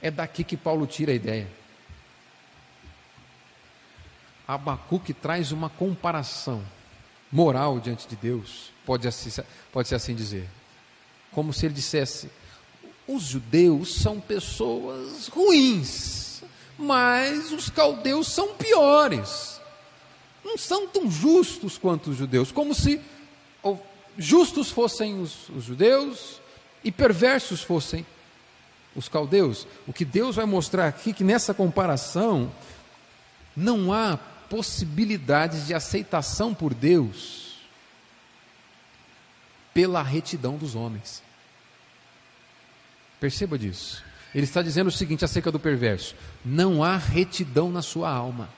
[0.00, 1.48] É daqui que Paulo tira a ideia.
[4.46, 6.62] Abacuque traz uma comparação
[7.32, 9.30] moral diante de Deus, pode, assim,
[9.72, 10.48] pode ser assim dizer.
[11.32, 12.30] Como se ele dissesse:
[13.08, 16.42] os judeus são pessoas ruins,
[16.78, 19.60] mas os caldeus são piores.
[20.44, 23.00] Não são tão justos quanto os judeus, como se
[24.16, 26.40] justos fossem os, os judeus
[26.84, 28.06] e perversos fossem
[28.94, 29.66] os caldeus.
[29.86, 32.52] O que Deus vai mostrar aqui é que nessa comparação
[33.56, 37.54] não há possibilidades de aceitação por Deus
[39.74, 41.22] pela retidão dos homens.
[43.18, 44.04] Perceba disso.
[44.34, 48.48] Ele está dizendo o seguinte acerca do perverso: não há retidão na sua alma.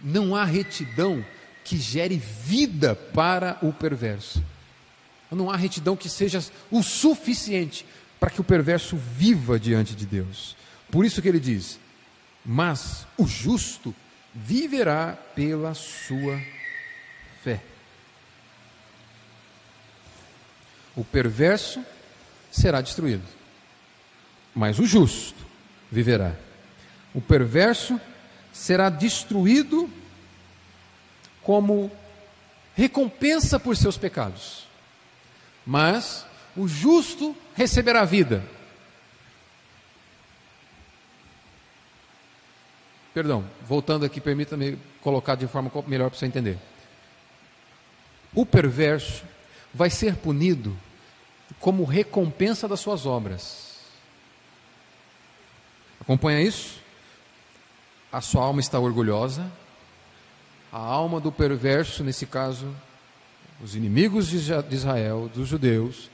[0.00, 1.24] Não há retidão
[1.64, 4.42] que gere vida para o perverso.
[5.30, 7.84] Não há retidão que seja o suficiente
[8.18, 10.56] para que o perverso viva diante de Deus.
[10.90, 11.78] Por isso que ele diz:
[12.44, 13.94] mas o justo
[14.34, 16.40] viverá pela sua
[17.42, 17.60] fé.
[20.96, 21.84] O perverso
[22.50, 23.26] será destruído,
[24.54, 25.46] mas o justo
[25.90, 26.34] viverá.
[27.14, 28.00] O perverso
[28.52, 29.88] será destruído
[31.42, 31.90] como
[32.74, 34.66] recompensa por seus pecados,
[35.64, 38.57] mas o justo receberá vida
[43.18, 46.56] Perdão, voltando aqui, permita-me colocar de forma melhor para você entender.
[48.32, 49.24] O perverso
[49.74, 50.78] vai ser punido
[51.58, 53.80] como recompensa das suas obras.
[56.00, 56.80] Acompanha isso?
[58.12, 59.50] A sua alma está orgulhosa,
[60.70, 62.72] a alma do perverso, nesse caso,
[63.60, 64.36] os inimigos de
[64.70, 66.08] Israel, dos judeus,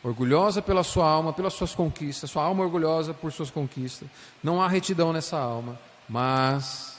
[0.00, 4.08] orgulhosa pela sua alma, pelas suas conquistas, sua alma orgulhosa por suas conquistas,
[4.40, 6.98] não há retidão nessa alma mas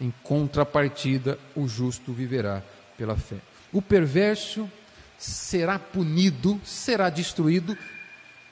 [0.00, 2.60] em contrapartida o justo viverá
[2.96, 3.36] pela fé.
[3.72, 4.68] O perverso
[5.16, 7.78] será punido, será destruído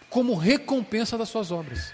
[0.09, 1.93] como recompensa das suas obras.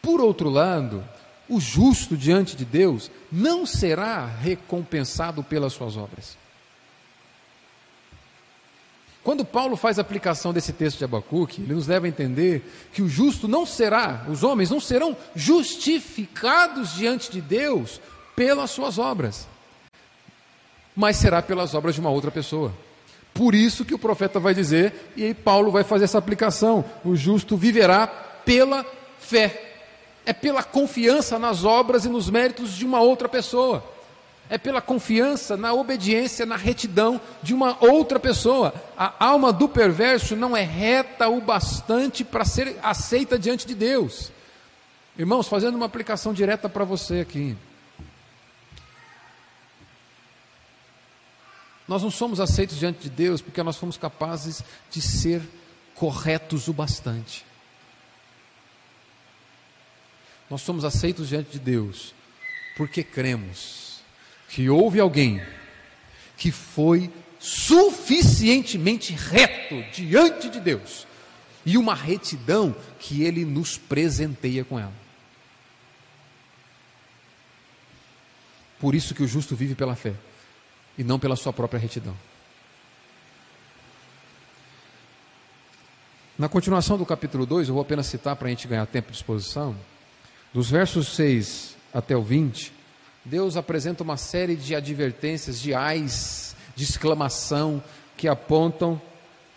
[0.00, 1.04] Por outro lado,
[1.48, 6.38] o justo diante de Deus não será recompensado pelas suas obras.
[9.30, 13.00] Quando Paulo faz a aplicação desse texto de Abacuque, ele nos leva a entender que
[13.00, 18.00] o justo não será, os homens não serão justificados diante de Deus
[18.34, 19.46] pelas suas obras,
[20.96, 22.74] mas será pelas obras de uma outra pessoa.
[23.32, 27.14] Por isso que o profeta vai dizer, e aí Paulo vai fazer essa aplicação: o
[27.14, 28.84] justo viverá pela
[29.20, 29.76] fé,
[30.26, 33.84] é pela confiança nas obras e nos méritos de uma outra pessoa,
[34.50, 38.74] é pela confiança na obediência, na retidão de uma outra pessoa.
[38.98, 44.32] A alma do perverso não é reta o bastante para ser aceita diante de Deus.
[45.16, 47.56] Irmãos, fazendo uma aplicação direta para você aqui.
[51.86, 55.42] Nós não somos aceitos diante de Deus porque nós fomos capazes de ser
[55.94, 57.46] corretos o bastante.
[60.48, 62.12] Nós somos aceitos diante de Deus
[62.76, 63.89] porque cremos
[64.50, 65.40] que houve alguém
[66.36, 71.06] que foi suficientemente reto diante de Deus
[71.64, 74.92] e uma retidão que ele nos presenteia com ela.
[78.80, 80.14] Por isso que o justo vive pela fé
[80.98, 82.16] e não pela sua própria retidão.
[86.36, 89.16] Na continuação do capítulo 2, eu vou apenas citar para a gente ganhar tempo de
[89.16, 89.76] exposição,
[90.52, 92.79] dos versos 6 até o 20,
[93.30, 97.80] Deus apresenta uma série de advertências, de ais, de exclamação,
[98.16, 99.00] que apontam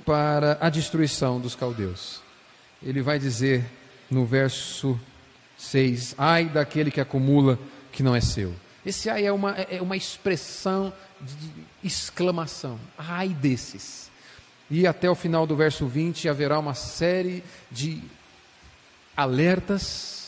[0.05, 2.21] para a destruição dos caldeus.
[2.83, 3.65] Ele vai dizer
[4.11, 4.99] no verso
[5.57, 7.57] 6: Ai daquele que acumula
[7.91, 8.53] que não é seu.
[8.85, 11.51] Esse ai é uma, é uma expressão de
[11.83, 12.79] exclamação.
[12.95, 14.11] Ai desses.
[14.69, 18.03] E até o final do verso 20 haverá uma série de
[19.17, 20.22] alertas,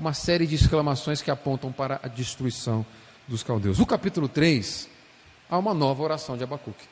[0.00, 2.86] uma série de exclamações que apontam para a destruição
[3.28, 3.78] dos caldeus.
[3.78, 4.88] No capítulo 3,
[5.48, 6.88] há uma nova oração de Abacuque.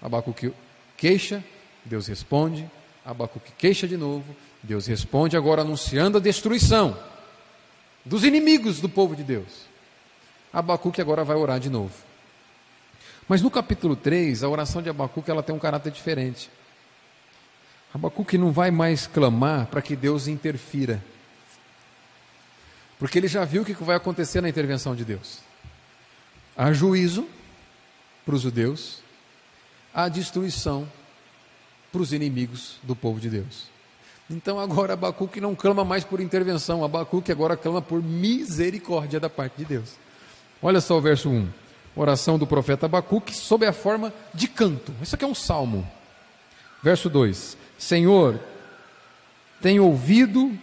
[0.00, 0.52] Abacuque
[0.96, 1.42] queixa,
[1.84, 2.70] Deus responde.
[3.04, 6.96] Abacuque queixa de novo, Deus responde, agora anunciando a destruição
[8.04, 9.66] dos inimigos do povo de Deus.
[10.52, 11.94] Abacuque agora vai orar de novo.
[13.26, 16.48] Mas no capítulo 3, a oração de Abacuque ela tem um caráter diferente.
[17.92, 21.02] Abacuque não vai mais clamar para que Deus interfira.
[22.98, 25.38] Porque ele já viu o que vai acontecer na intervenção de Deus.
[26.56, 27.26] Há juízo
[28.26, 29.00] para os judeus,
[29.94, 30.90] há destruição
[31.92, 33.68] para os inimigos do povo de Deus.
[34.28, 39.56] Então agora Abacuque não clama mais por intervenção, Abacuque agora clama por misericórdia da parte
[39.58, 39.94] de Deus.
[40.60, 41.48] Olha só o verso 1.
[41.96, 44.92] Oração do profeta Abacuque sob a forma de canto.
[45.00, 45.88] Isso aqui é um salmo.
[46.82, 48.38] Verso 2: Senhor,
[49.60, 50.56] tenho ouvido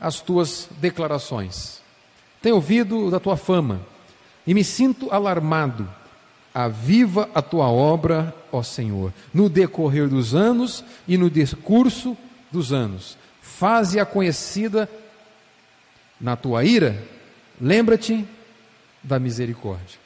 [0.00, 1.80] as tuas declarações,
[2.42, 3.80] tenho ouvido da tua fama,
[4.46, 5.88] e me sinto alarmado.
[6.54, 12.16] Aviva a tua obra, ó Senhor, no decorrer dos anos e no decurso
[12.50, 13.18] dos anos.
[13.42, 14.88] Faze-a conhecida
[16.18, 17.02] na tua ira.
[17.60, 18.26] Lembra-te
[19.02, 19.98] da misericórdia.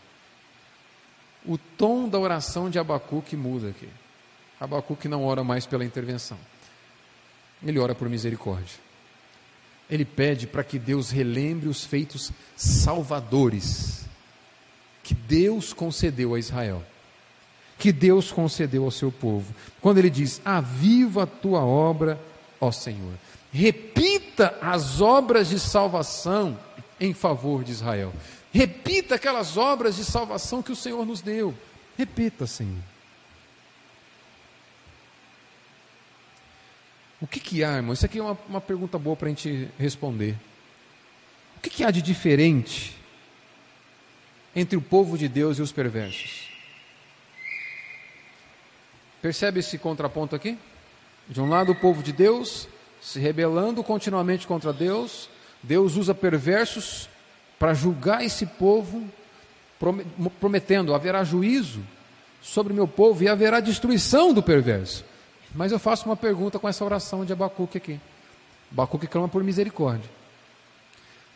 [1.47, 3.89] O tom da oração de Abacuque muda aqui.
[4.59, 6.39] Abacuque não ora mais pela intervenção.
[7.65, 8.90] Ele ora por misericórdia.
[9.91, 14.01] Ele pede para que Deus relembre os feitos salvadores
[15.03, 16.85] que Deus concedeu a Israel,
[17.79, 19.53] que Deus concedeu ao seu povo.
[19.81, 22.21] Quando ele diz: Aviva a tua obra,
[22.61, 23.15] ó Senhor.
[23.53, 26.57] Repita as obras de salvação
[27.01, 28.13] em favor de Israel.
[28.53, 31.53] Repita aquelas obras de salvação que o Senhor nos deu.
[31.99, 32.90] Repita, Senhor.
[37.21, 37.93] O que, que há, irmão?
[37.93, 40.37] Isso aqui é uma, uma pergunta boa para a gente responder.
[41.57, 42.97] O que, que há de diferente
[44.57, 46.49] entre o povo de Deus e os perversos?
[49.21, 50.59] Percebe esse contraponto aqui?
[51.29, 52.67] De um lado, o povo de Deus
[53.01, 55.29] se rebelando continuamente contra Deus,
[55.63, 57.09] Deus usa perversos
[57.59, 59.05] para julgar esse povo,
[60.39, 61.81] prometendo: haverá juízo
[62.43, 65.05] sobre meu povo e haverá destruição do perverso.
[65.55, 68.01] Mas eu faço uma pergunta com essa oração de Abacuque aqui.
[68.71, 70.09] Abacuque clama por misericórdia,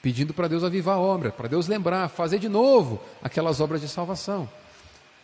[0.01, 3.89] pedindo para Deus avivar a obra, para Deus lembrar, fazer de novo aquelas obras de
[3.89, 4.49] salvação.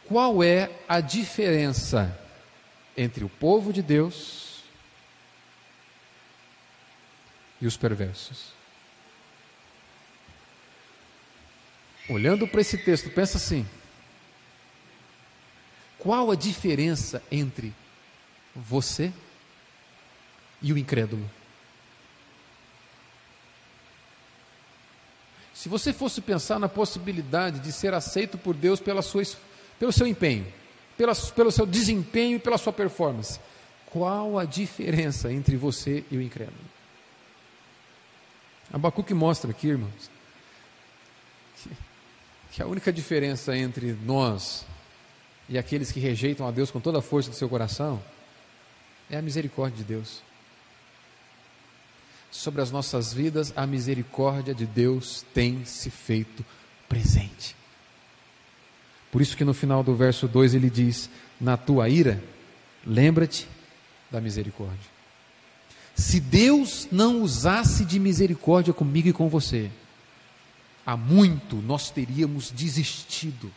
[0.09, 2.19] Qual é a diferença
[2.97, 4.65] entre o povo de Deus
[7.61, 8.53] e os perversos?
[12.09, 13.65] Olhando para esse texto, pensa assim:
[15.97, 17.73] qual a diferença entre
[18.69, 19.13] você
[20.63, 21.29] e o incrédulo?
[25.55, 29.23] Se você fosse pensar na possibilidade de ser aceito por Deus pela sua,
[29.79, 30.47] pelo seu empenho,
[30.97, 33.39] pela, pelo seu desempenho e pela sua performance,
[33.87, 36.57] qual a diferença entre você e o incrédulo?
[38.73, 40.11] Abacuque mostra aqui, irmãos,
[42.53, 44.65] que a única diferença entre nós
[45.49, 48.01] e aqueles que rejeitam a Deus com toda a força do seu coração
[49.11, 50.23] é a misericórdia de Deus.
[52.31, 56.45] sobre as nossas vidas, a misericórdia de Deus tem se feito
[56.89, 57.57] presente.
[59.11, 62.23] Por isso que no final do verso 2 ele diz: Na tua ira,
[62.87, 63.49] lembra-te
[64.11, 64.91] da misericórdia.
[65.95, 69.71] Se Deus não usasse de misericórdia comigo e com você,
[70.87, 73.53] há muito nós teríamos desistido,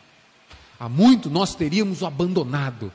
[0.78, 2.92] há muito nós teríamos abandonado,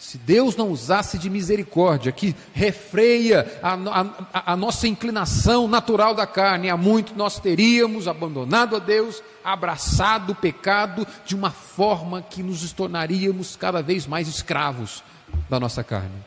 [0.00, 6.26] se Deus não usasse de misericórdia, que refreia a, a, a, nossa inclinação natural da
[6.26, 12.42] carne, há muito nós teríamos abandonado a Deus, abraçado o pecado de uma forma que
[12.42, 15.04] nos tornaríamos cada vez mais escravos
[15.50, 16.24] da nossa carne.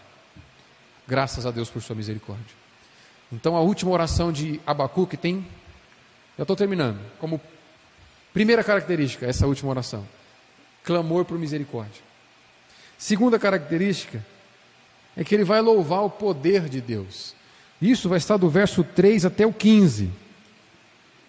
[1.07, 2.55] Graças a Deus por sua misericórdia.
[3.31, 5.43] Então a última oração de Abacuque tem,
[6.37, 7.41] já estou terminando, como
[8.31, 10.07] primeira característica, essa última oração:
[10.83, 12.12] clamor por misericórdia.
[13.03, 14.25] Segunda característica
[15.17, 17.35] é que ele vai louvar o poder de Deus.
[17.81, 20.05] Isso vai estar do verso 3 até o 15.
[20.05, 20.11] O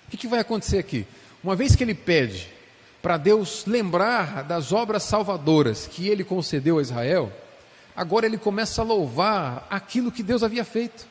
[0.08, 1.04] que, que vai acontecer aqui?
[1.42, 2.48] Uma vez que ele pede
[3.02, 7.32] para Deus lembrar das obras salvadoras que ele concedeu a Israel,
[7.96, 11.08] agora ele começa a louvar aquilo que Deus havia feito.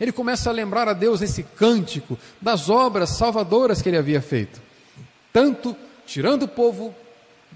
[0.00, 4.62] Ele começa a lembrar a Deus esse cântico das obras salvadoras que ele havia feito,
[5.32, 6.94] tanto tirando o povo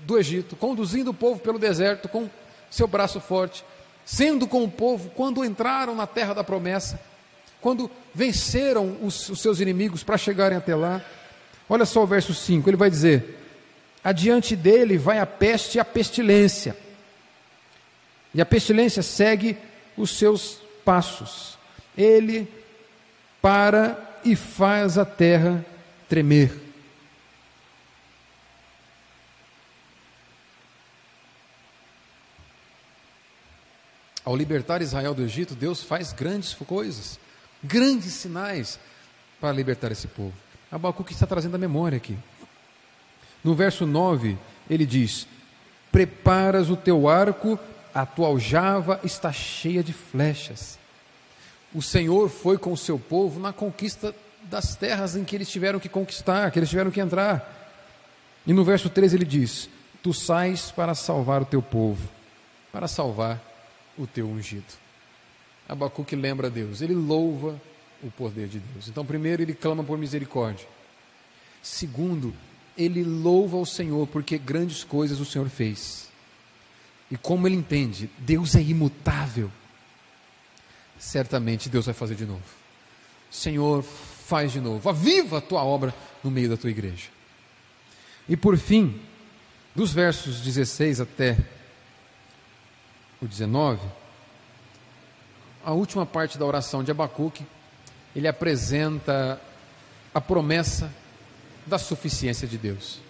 [0.05, 2.28] do Egito, conduzindo o povo pelo deserto com
[2.70, 3.64] seu braço forte,
[4.05, 7.01] sendo com o povo quando entraram na terra da promessa,
[7.61, 11.03] quando venceram os, os seus inimigos para chegarem até lá.
[11.68, 13.38] Olha só o verso 5, ele vai dizer:
[14.03, 16.76] Adiante dele vai a peste e a pestilência,
[18.34, 19.57] e a pestilência segue
[19.96, 21.59] os seus passos.
[21.96, 22.49] Ele
[23.42, 25.64] para e faz a terra
[26.09, 26.67] tremer.
[34.29, 37.18] Ao libertar Israel do Egito, Deus faz grandes coisas,
[37.64, 38.79] grandes sinais
[39.41, 40.35] para libertar esse povo.
[40.70, 42.14] Abacuque está trazendo a memória aqui.
[43.43, 44.37] No verso 9,
[44.68, 45.26] ele diz:
[45.91, 47.59] Preparas o teu arco,
[47.95, 50.79] a tua aljava está cheia de flechas.
[51.74, 55.81] O Senhor foi com o seu povo na conquista das terras em que eles tiveram
[55.81, 57.72] que conquistar, que eles tiveram que entrar.
[58.47, 59.70] E no verso 13 ele diz:
[60.03, 62.07] Tu sais para salvar o teu povo,
[62.70, 63.47] para salvar
[63.99, 64.64] o teu ungido.
[65.68, 67.61] Abacuque lembra a Deus, ele louva
[68.03, 68.88] o poder de Deus.
[68.88, 70.66] Então, primeiro, ele clama por misericórdia.
[71.62, 72.32] Segundo,
[72.76, 76.09] ele louva o Senhor porque grandes coisas o Senhor fez.
[77.11, 79.51] E como ele entende, Deus é imutável.
[80.99, 82.42] Certamente Deus vai fazer de novo.
[83.30, 84.88] Senhor, faz de novo.
[84.88, 87.09] Aviva a tua obra no meio da tua igreja.
[88.28, 89.01] E por fim,
[89.74, 91.36] dos versos 16 até
[93.20, 93.80] o 19,
[95.64, 97.44] a última parte da oração de Abacuque,
[98.14, 99.40] ele apresenta
[100.14, 100.92] a promessa
[101.66, 103.00] da suficiência de Deus.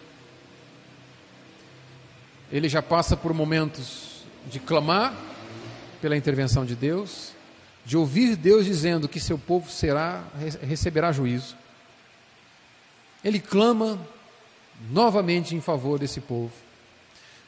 [2.51, 5.15] Ele já passa por momentos de clamar
[6.01, 7.33] pela intervenção de Deus,
[7.85, 10.25] de ouvir Deus dizendo que seu povo será
[10.63, 11.57] receberá juízo.
[13.23, 13.99] Ele clama
[14.91, 16.53] novamente em favor desse povo.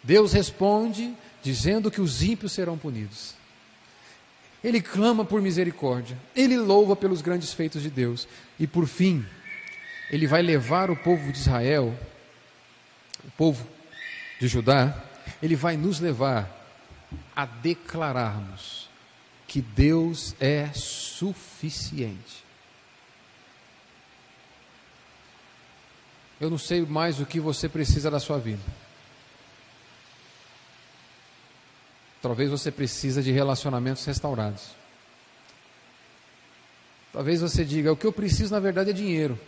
[0.02, 3.34] Deus responde dizendo que os ímpios serão punidos.
[4.62, 8.28] Ele clama por misericórdia, ele louva pelos grandes feitos de Deus,
[8.58, 9.24] e por fim,
[10.10, 11.98] ele vai levar o povo de Israel,
[13.24, 13.66] o povo
[14.38, 15.02] de Judá,
[15.42, 16.58] ele vai nos levar
[17.34, 18.88] a declararmos
[19.46, 22.44] que Deus é suficiente.
[26.40, 28.62] Eu não sei mais o que você precisa da sua vida.
[32.22, 34.68] Talvez você precisa de relacionamentos restaurados.
[37.12, 39.38] Talvez você diga, o que eu preciso na verdade é dinheiro.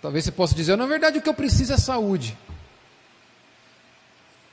[0.00, 2.36] Talvez você possa dizer, na verdade o que eu preciso é saúde.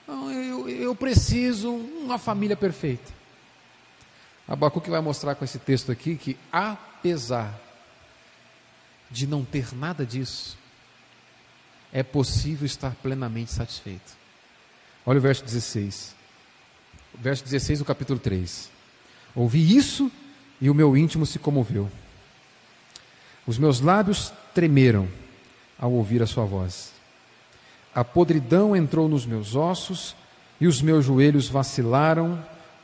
[0.08, 3.12] Não, eu, eu preciso uma família perfeita.
[4.48, 7.58] Abacuque vai mostrar com esse texto aqui que, apesar
[9.10, 10.58] de não ter nada disso,
[11.94, 14.23] é possível estar plenamente satisfeito.
[15.06, 16.16] Olha o verso 16.
[17.16, 18.70] verso 16 do capítulo 3.
[19.36, 20.12] Ouvi isso
[20.62, 21.90] e o meu íntimo se comoveu.
[23.46, 25.08] Os meus lábios tremeram
[25.78, 26.94] ao ouvir a sua voz.
[27.94, 30.16] A podridão entrou nos meus ossos
[30.60, 32.44] e os meus joelhos vacilaram,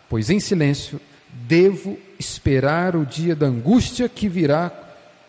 [0.10, 1.00] pois em silêncio
[1.32, 4.72] devo esperar o dia da angústia que virá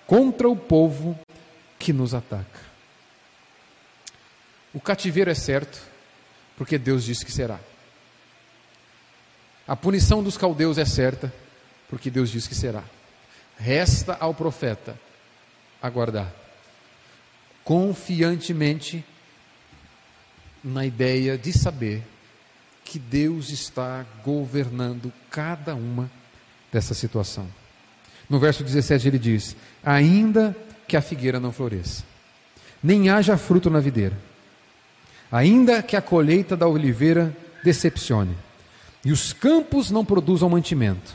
[0.06, 1.16] contra o povo
[1.78, 2.60] que nos ataca.
[4.74, 5.89] O cativeiro é certo,
[6.60, 7.58] porque Deus disse que será.
[9.66, 11.32] A punição dos caldeus é certa,
[11.88, 12.84] porque Deus diz que será.
[13.56, 14.94] Resta ao profeta
[15.80, 16.30] aguardar
[17.64, 19.02] confiantemente
[20.62, 22.02] na ideia de saber
[22.84, 26.10] que Deus está governando cada uma
[26.70, 27.48] dessa situação.
[28.28, 30.54] No verso 17 ele diz: Ainda
[30.86, 32.04] que a figueira não floresça,
[32.82, 34.28] nem haja fruto na videira,
[35.30, 38.36] ainda que a colheita da oliveira decepcione,
[39.04, 41.14] e os campos não produzam mantimento,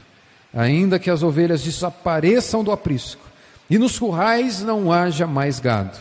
[0.53, 3.21] ainda que as ovelhas desapareçam do aprisco,
[3.69, 5.97] e nos currais não haja mais gado.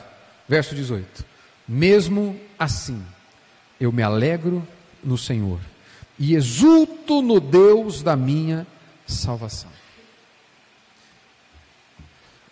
[0.49, 1.25] Verso 18:
[1.67, 3.03] Mesmo assim,
[3.81, 4.67] eu me alegro
[5.03, 5.59] no Senhor
[6.19, 8.67] e exulto no Deus da minha
[9.07, 9.71] salvação.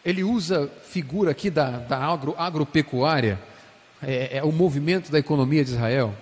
[0.05, 3.39] Ele usa figura aqui da, da agro, agropecuária,
[4.03, 6.15] é, é o movimento da economia de Israel,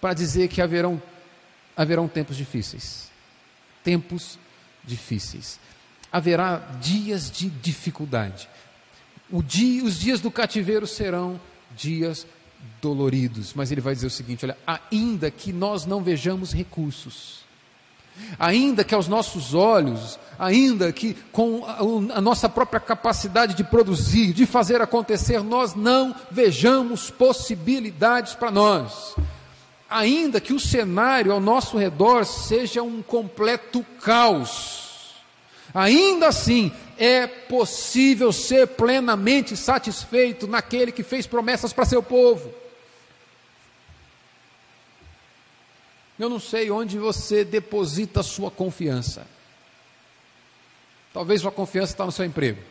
[0.00, 1.00] para dizer que haverão,
[1.76, 3.10] haverão tempos difíceis.
[3.82, 4.38] Tempos
[4.84, 5.58] difíceis.
[6.12, 8.48] Haverá dias de dificuldade.
[9.44, 11.40] Dia, os dias do cativeiro serão
[11.76, 12.26] dias
[12.80, 14.56] doloridos, mas ele vai dizer o seguinte: olha,
[14.90, 17.45] ainda que nós não vejamos recursos,
[18.38, 21.64] ainda que aos nossos olhos, ainda que com
[22.12, 29.14] a, nossa própria capacidade de produzir, de fazer acontecer, nós não vejamos possibilidades para nós,
[29.88, 35.14] ainda que o cenário ao nosso redor seja um completo caos,
[35.72, 42.65] ainda assim é possível ser plenamente satisfeito naquele que fez promessas para seu povo.
[46.18, 49.26] Eu não sei onde você deposita a sua confiança.
[51.12, 52.62] Talvez sua confiança está no seu emprego.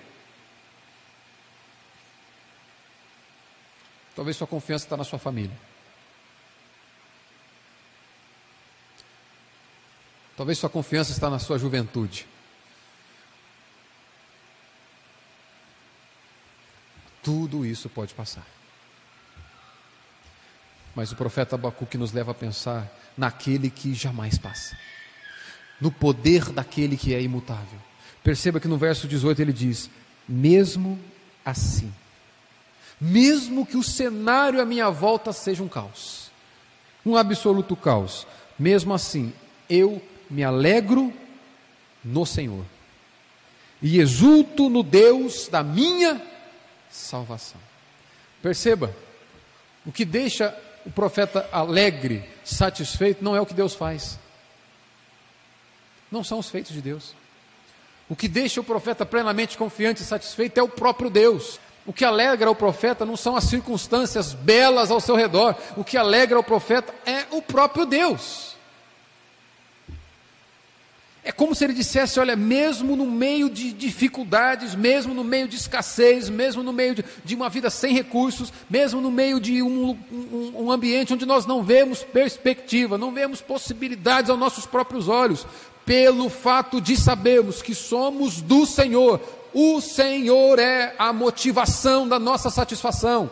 [4.15, 5.55] Talvez sua confiança está na sua família.
[10.37, 12.27] Talvez sua confiança está na sua juventude.
[17.21, 18.45] Tudo isso pode passar.
[20.93, 24.77] Mas o profeta Abacuque nos leva a pensar naquele que jamais passa,
[25.79, 27.79] no poder daquele que é imutável.
[28.23, 29.89] Perceba que no verso 18 ele diz:
[30.27, 30.99] mesmo
[31.43, 31.93] assim,
[32.99, 36.31] mesmo que o cenário à minha volta seja um caos,
[37.05, 38.25] um absoluto caos,
[38.57, 39.33] mesmo assim,
[39.69, 41.13] eu me alegro
[42.03, 42.65] no Senhor
[43.81, 46.21] e exulto no Deus da minha
[46.89, 47.59] salvação.
[48.41, 48.95] Perceba,
[49.85, 54.19] o que deixa o profeta alegre, satisfeito, não é o que Deus faz,
[56.11, 57.13] não são os feitos de Deus.
[58.07, 61.59] O que deixa o profeta plenamente confiante e satisfeito é o próprio Deus.
[61.85, 65.97] O que alegra o profeta não são as circunstâncias belas ao seu redor, o que
[65.97, 68.54] alegra o profeta é o próprio Deus.
[71.27, 75.55] É como se ele dissesse: olha, mesmo no meio de dificuldades, mesmo no meio de
[75.55, 79.97] escassez, mesmo no meio de, de uma vida sem recursos, mesmo no meio de um,
[80.11, 85.47] um, um ambiente onde nós não vemos perspectiva, não vemos possibilidades aos nossos próprios olhos,
[85.83, 89.19] pelo fato de sabermos que somos do Senhor,
[89.51, 93.31] o Senhor é a motivação da nossa satisfação.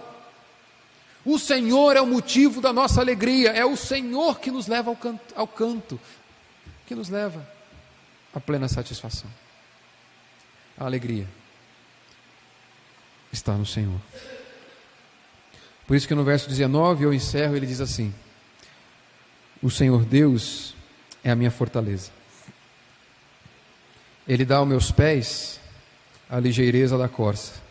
[1.24, 4.96] O Senhor é o motivo da nossa alegria, é o Senhor que nos leva ao
[4.96, 6.00] canto, ao canto
[6.88, 7.53] que nos leva
[8.34, 9.30] a plena satisfação.
[10.78, 11.28] A alegria
[13.32, 14.00] está no Senhor.
[15.86, 18.14] Por isso que no verso 19 eu encerro, ele diz assim:
[19.62, 20.76] O Senhor Deus
[21.24, 22.12] é a minha fortaleza.
[24.28, 25.60] Ele dá aos meus pés
[26.30, 27.62] a ligeireza da corça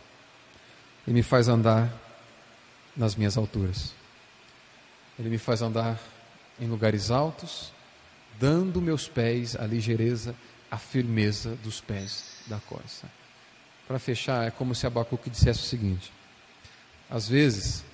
[1.07, 1.91] e me faz andar
[2.95, 3.93] nas minhas alturas.
[5.17, 5.99] Ele me faz andar
[6.59, 7.71] em lugares altos,
[8.39, 10.35] dando meus pés a ligeireza
[10.73, 13.07] a firmeza dos pés da corça.
[13.87, 16.11] Para fechar, é como se Abacuque dissesse o seguinte:
[17.07, 17.85] às vezes,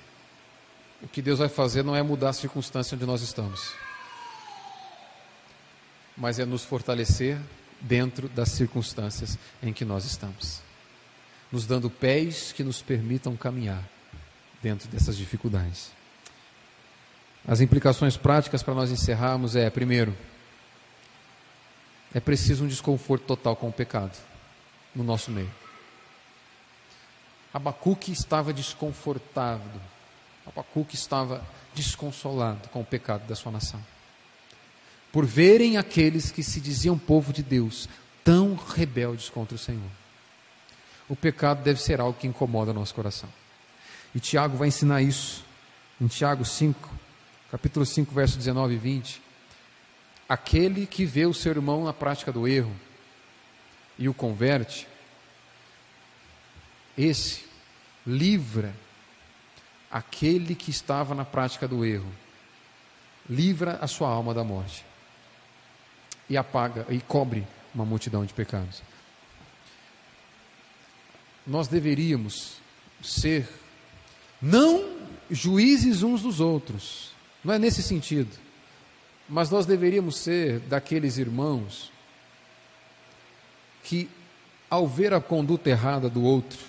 [1.02, 3.74] o que Deus vai fazer não é mudar a circunstância onde nós estamos,
[6.16, 7.38] mas é nos fortalecer
[7.82, 10.62] dentro das circunstâncias em que nós estamos,
[11.52, 13.84] nos dando pés que nos permitam caminhar
[14.64, 15.92] dentro dessas dificuldades.
[17.46, 20.16] As implicações práticas para nós encerrarmos é, primeiro,
[22.14, 24.18] é preciso um desconforto total com o pecado
[24.96, 25.52] no nosso meio.
[27.54, 29.82] Abacuque estava desconfortado,
[30.46, 31.44] Abacuque estava
[31.74, 33.84] desconsolado com o pecado da sua nação.
[35.12, 37.90] Por verem aqueles que se diziam povo de Deus
[38.24, 39.90] tão rebeldes contra o Senhor.
[41.08, 43.30] O pecado deve ser algo que incomoda nosso coração.
[44.14, 45.44] E Tiago vai ensinar isso
[46.00, 46.90] em Tiago 5,
[47.52, 49.29] capítulo 5, verso 19 e 20
[50.30, 52.74] aquele que vê o seu irmão na prática do erro
[53.98, 54.88] e o converte,
[56.96, 57.46] esse
[58.06, 58.74] livra
[59.92, 62.12] aquele que estava na prática do erro,
[63.28, 64.86] livra a sua alma da morte
[66.30, 68.84] e apaga e cobre uma multidão de pecados.
[71.46, 72.58] Nós deveríamos
[73.02, 73.50] ser
[74.40, 74.98] não
[75.30, 77.14] juízes uns dos outros,
[77.44, 78.30] não é nesse sentido,
[79.30, 81.92] mas nós deveríamos ser daqueles irmãos
[83.84, 84.10] que,
[84.70, 86.60] ao ver a conduta errada do outro,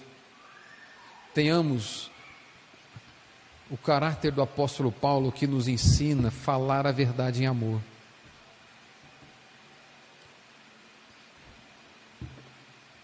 [1.34, 2.10] tenhamos
[3.70, 7.80] o caráter do apóstolo Paulo que nos ensina a falar a verdade em amor.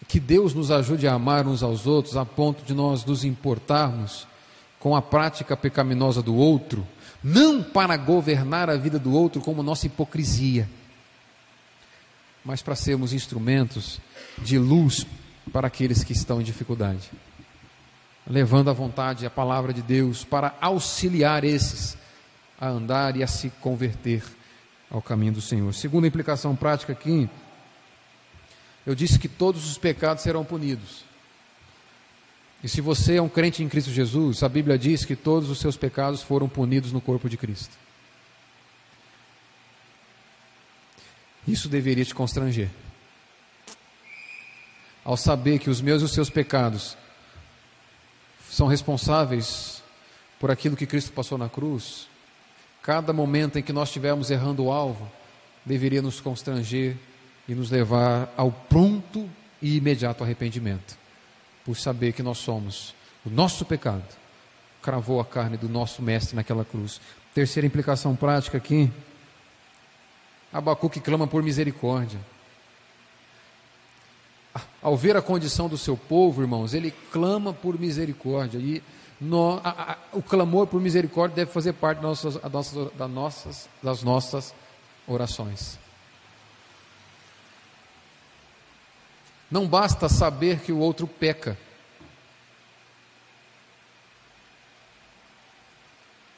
[0.07, 4.27] Que Deus nos ajude a amar uns aos outros a ponto de nós nos importarmos
[4.79, 6.87] com a prática pecaminosa do outro,
[7.29, 10.69] não para governar a vida do outro como nossa hipocrisia,
[12.45, 13.99] mas para sermos instrumentos
[14.39, 15.05] de luz
[15.53, 17.11] para aqueles que estão em dificuldade.
[18.25, 21.99] Levando a vontade a palavra de Deus para auxiliar esses
[22.61, 24.23] a andar e a se converter
[24.89, 25.75] ao caminho do Senhor.
[25.75, 27.29] Segunda implicação prática aqui,
[28.87, 31.05] eu disse que todos os pecados serão punidos.
[32.63, 35.59] E se você é um crente em Cristo Jesus, a Bíblia diz que todos os
[35.59, 37.77] seus pecados foram punidos no corpo de Cristo.
[41.47, 42.69] Isso deveria te constranger.
[45.05, 46.97] Ao saber que os meus e os seus pecados
[48.51, 49.83] são responsáveis
[50.41, 52.09] por aquilo que Cristo passou na cruz,
[52.83, 55.11] cada momento em que nós estivermos errando o alvo,
[55.65, 56.97] deveria nos constranger
[57.49, 59.29] e nos levar ao pronto
[59.63, 60.97] e imediato arrependimento,
[61.67, 62.95] por saber que nós somos
[63.25, 64.05] o nosso pecado,
[64.81, 67.01] cravou a carne do nosso mestre naquela cruz.
[67.35, 68.91] Terceira implicação prática aqui,
[70.53, 72.21] Abacuque clama por misericórdia.
[74.81, 78.59] Ao ver a condição do seu povo, irmãos, ele clama por misericórdia.
[78.59, 78.83] E
[79.21, 82.43] no, a, a, o clamor por misericórdia deve fazer parte das nossas,
[82.95, 84.55] das nossas, das nossas
[85.07, 85.79] orações.
[89.51, 91.57] Não basta saber que o outro peca.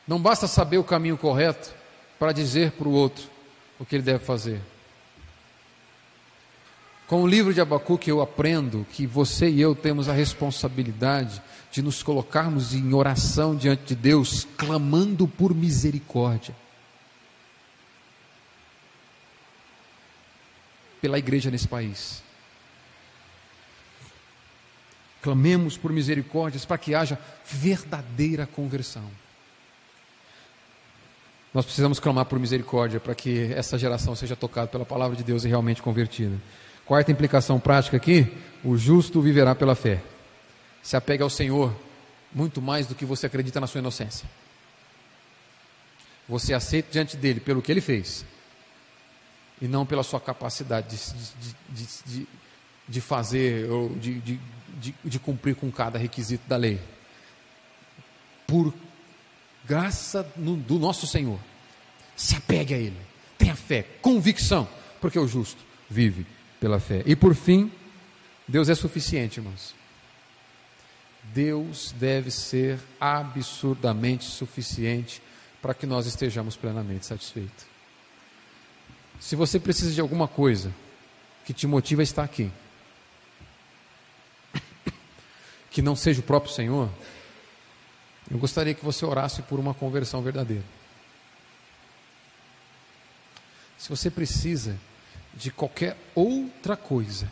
[0.06, 1.74] Não basta saber o caminho correto
[2.18, 3.28] para dizer para o outro
[3.78, 4.60] o que ele deve fazer.
[7.06, 11.80] Com o livro de Abacuque eu aprendo que você e eu temos a responsabilidade de
[11.80, 16.54] nos colocarmos em oração diante de Deus, clamando por misericórdia.
[21.00, 22.22] Pela igreja nesse país.
[25.22, 29.04] Clamemos por misericórdias para que haja verdadeira conversão.
[31.52, 35.44] Nós precisamos clamar por misericórdia para que essa geração seja tocada pela palavra de Deus
[35.44, 36.36] e realmente convertida.
[36.84, 40.02] Quarta implicação prática aqui: o justo viverá pela fé.
[40.82, 41.74] Se apegue ao Senhor
[42.32, 44.28] muito mais do que você acredita na sua inocência.
[46.28, 48.24] Você aceita diante dele pelo que ele fez
[49.60, 52.28] e não pela sua capacidade de, de, de,
[52.86, 54.38] de fazer ou de,
[54.78, 56.80] de, de, cumprir com cada requisito da lei.
[58.46, 58.72] Por
[59.66, 61.38] graça no, do nosso Senhor,
[62.16, 62.96] se apegue a Ele,
[63.36, 64.68] tenha fé, convicção,
[65.00, 66.26] porque o justo vive
[66.60, 67.02] pela fé.
[67.06, 67.70] E por fim,
[68.46, 69.74] Deus é suficiente, irmãos.
[71.34, 75.20] Deus deve ser absurdamente suficiente
[75.60, 77.66] para que nós estejamos plenamente satisfeitos.
[79.20, 80.72] Se você precisa de alguma coisa
[81.44, 82.50] que te motiva a estar aqui,
[85.70, 86.88] que não seja o próprio Senhor,
[88.30, 90.64] eu gostaria que você orasse por uma conversão verdadeira.
[93.78, 94.78] Se você precisa
[95.34, 97.30] de qualquer outra coisa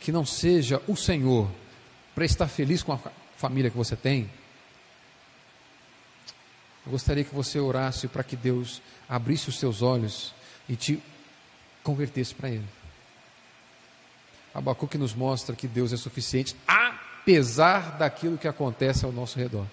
[0.00, 1.50] que não seja o Senhor
[2.14, 3.00] para estar feliz com a
[3.36, 4.30] família que você tem,
[6.86, 10.34] eu gostaria que você orasse para que Deus abrisse os seus olhos
[10.68, 11.02] e te
[11.82, 12.68] convertesse para Ele.
[14.54, 16.54] Abacuque nos mostra que Deus é suficiente,
[17.24, 19.66] apesar daquilo que acontece ao nosso redor.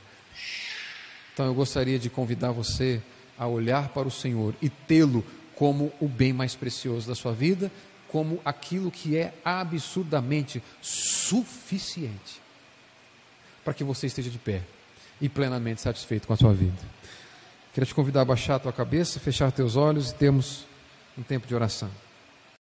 [1.34, 3.02] Então eu gostaria de convidar você
[3.38, 7.70] a olhar para o Senhor e tê-lo como o bem mais precioso da sua vida,
[8.08, 12.42] como aquilo que é absurdamente suficiente
[13.64, 14.62] para que você esteja de pé
[15.20, 16.82] e plenamente satisfeito com a sua vida.
[17.74, 20.66] Queria te convidar a baixar a tua cabeça, fechar teus olhos e termos
[21.18, 21.92] um tempo de oração.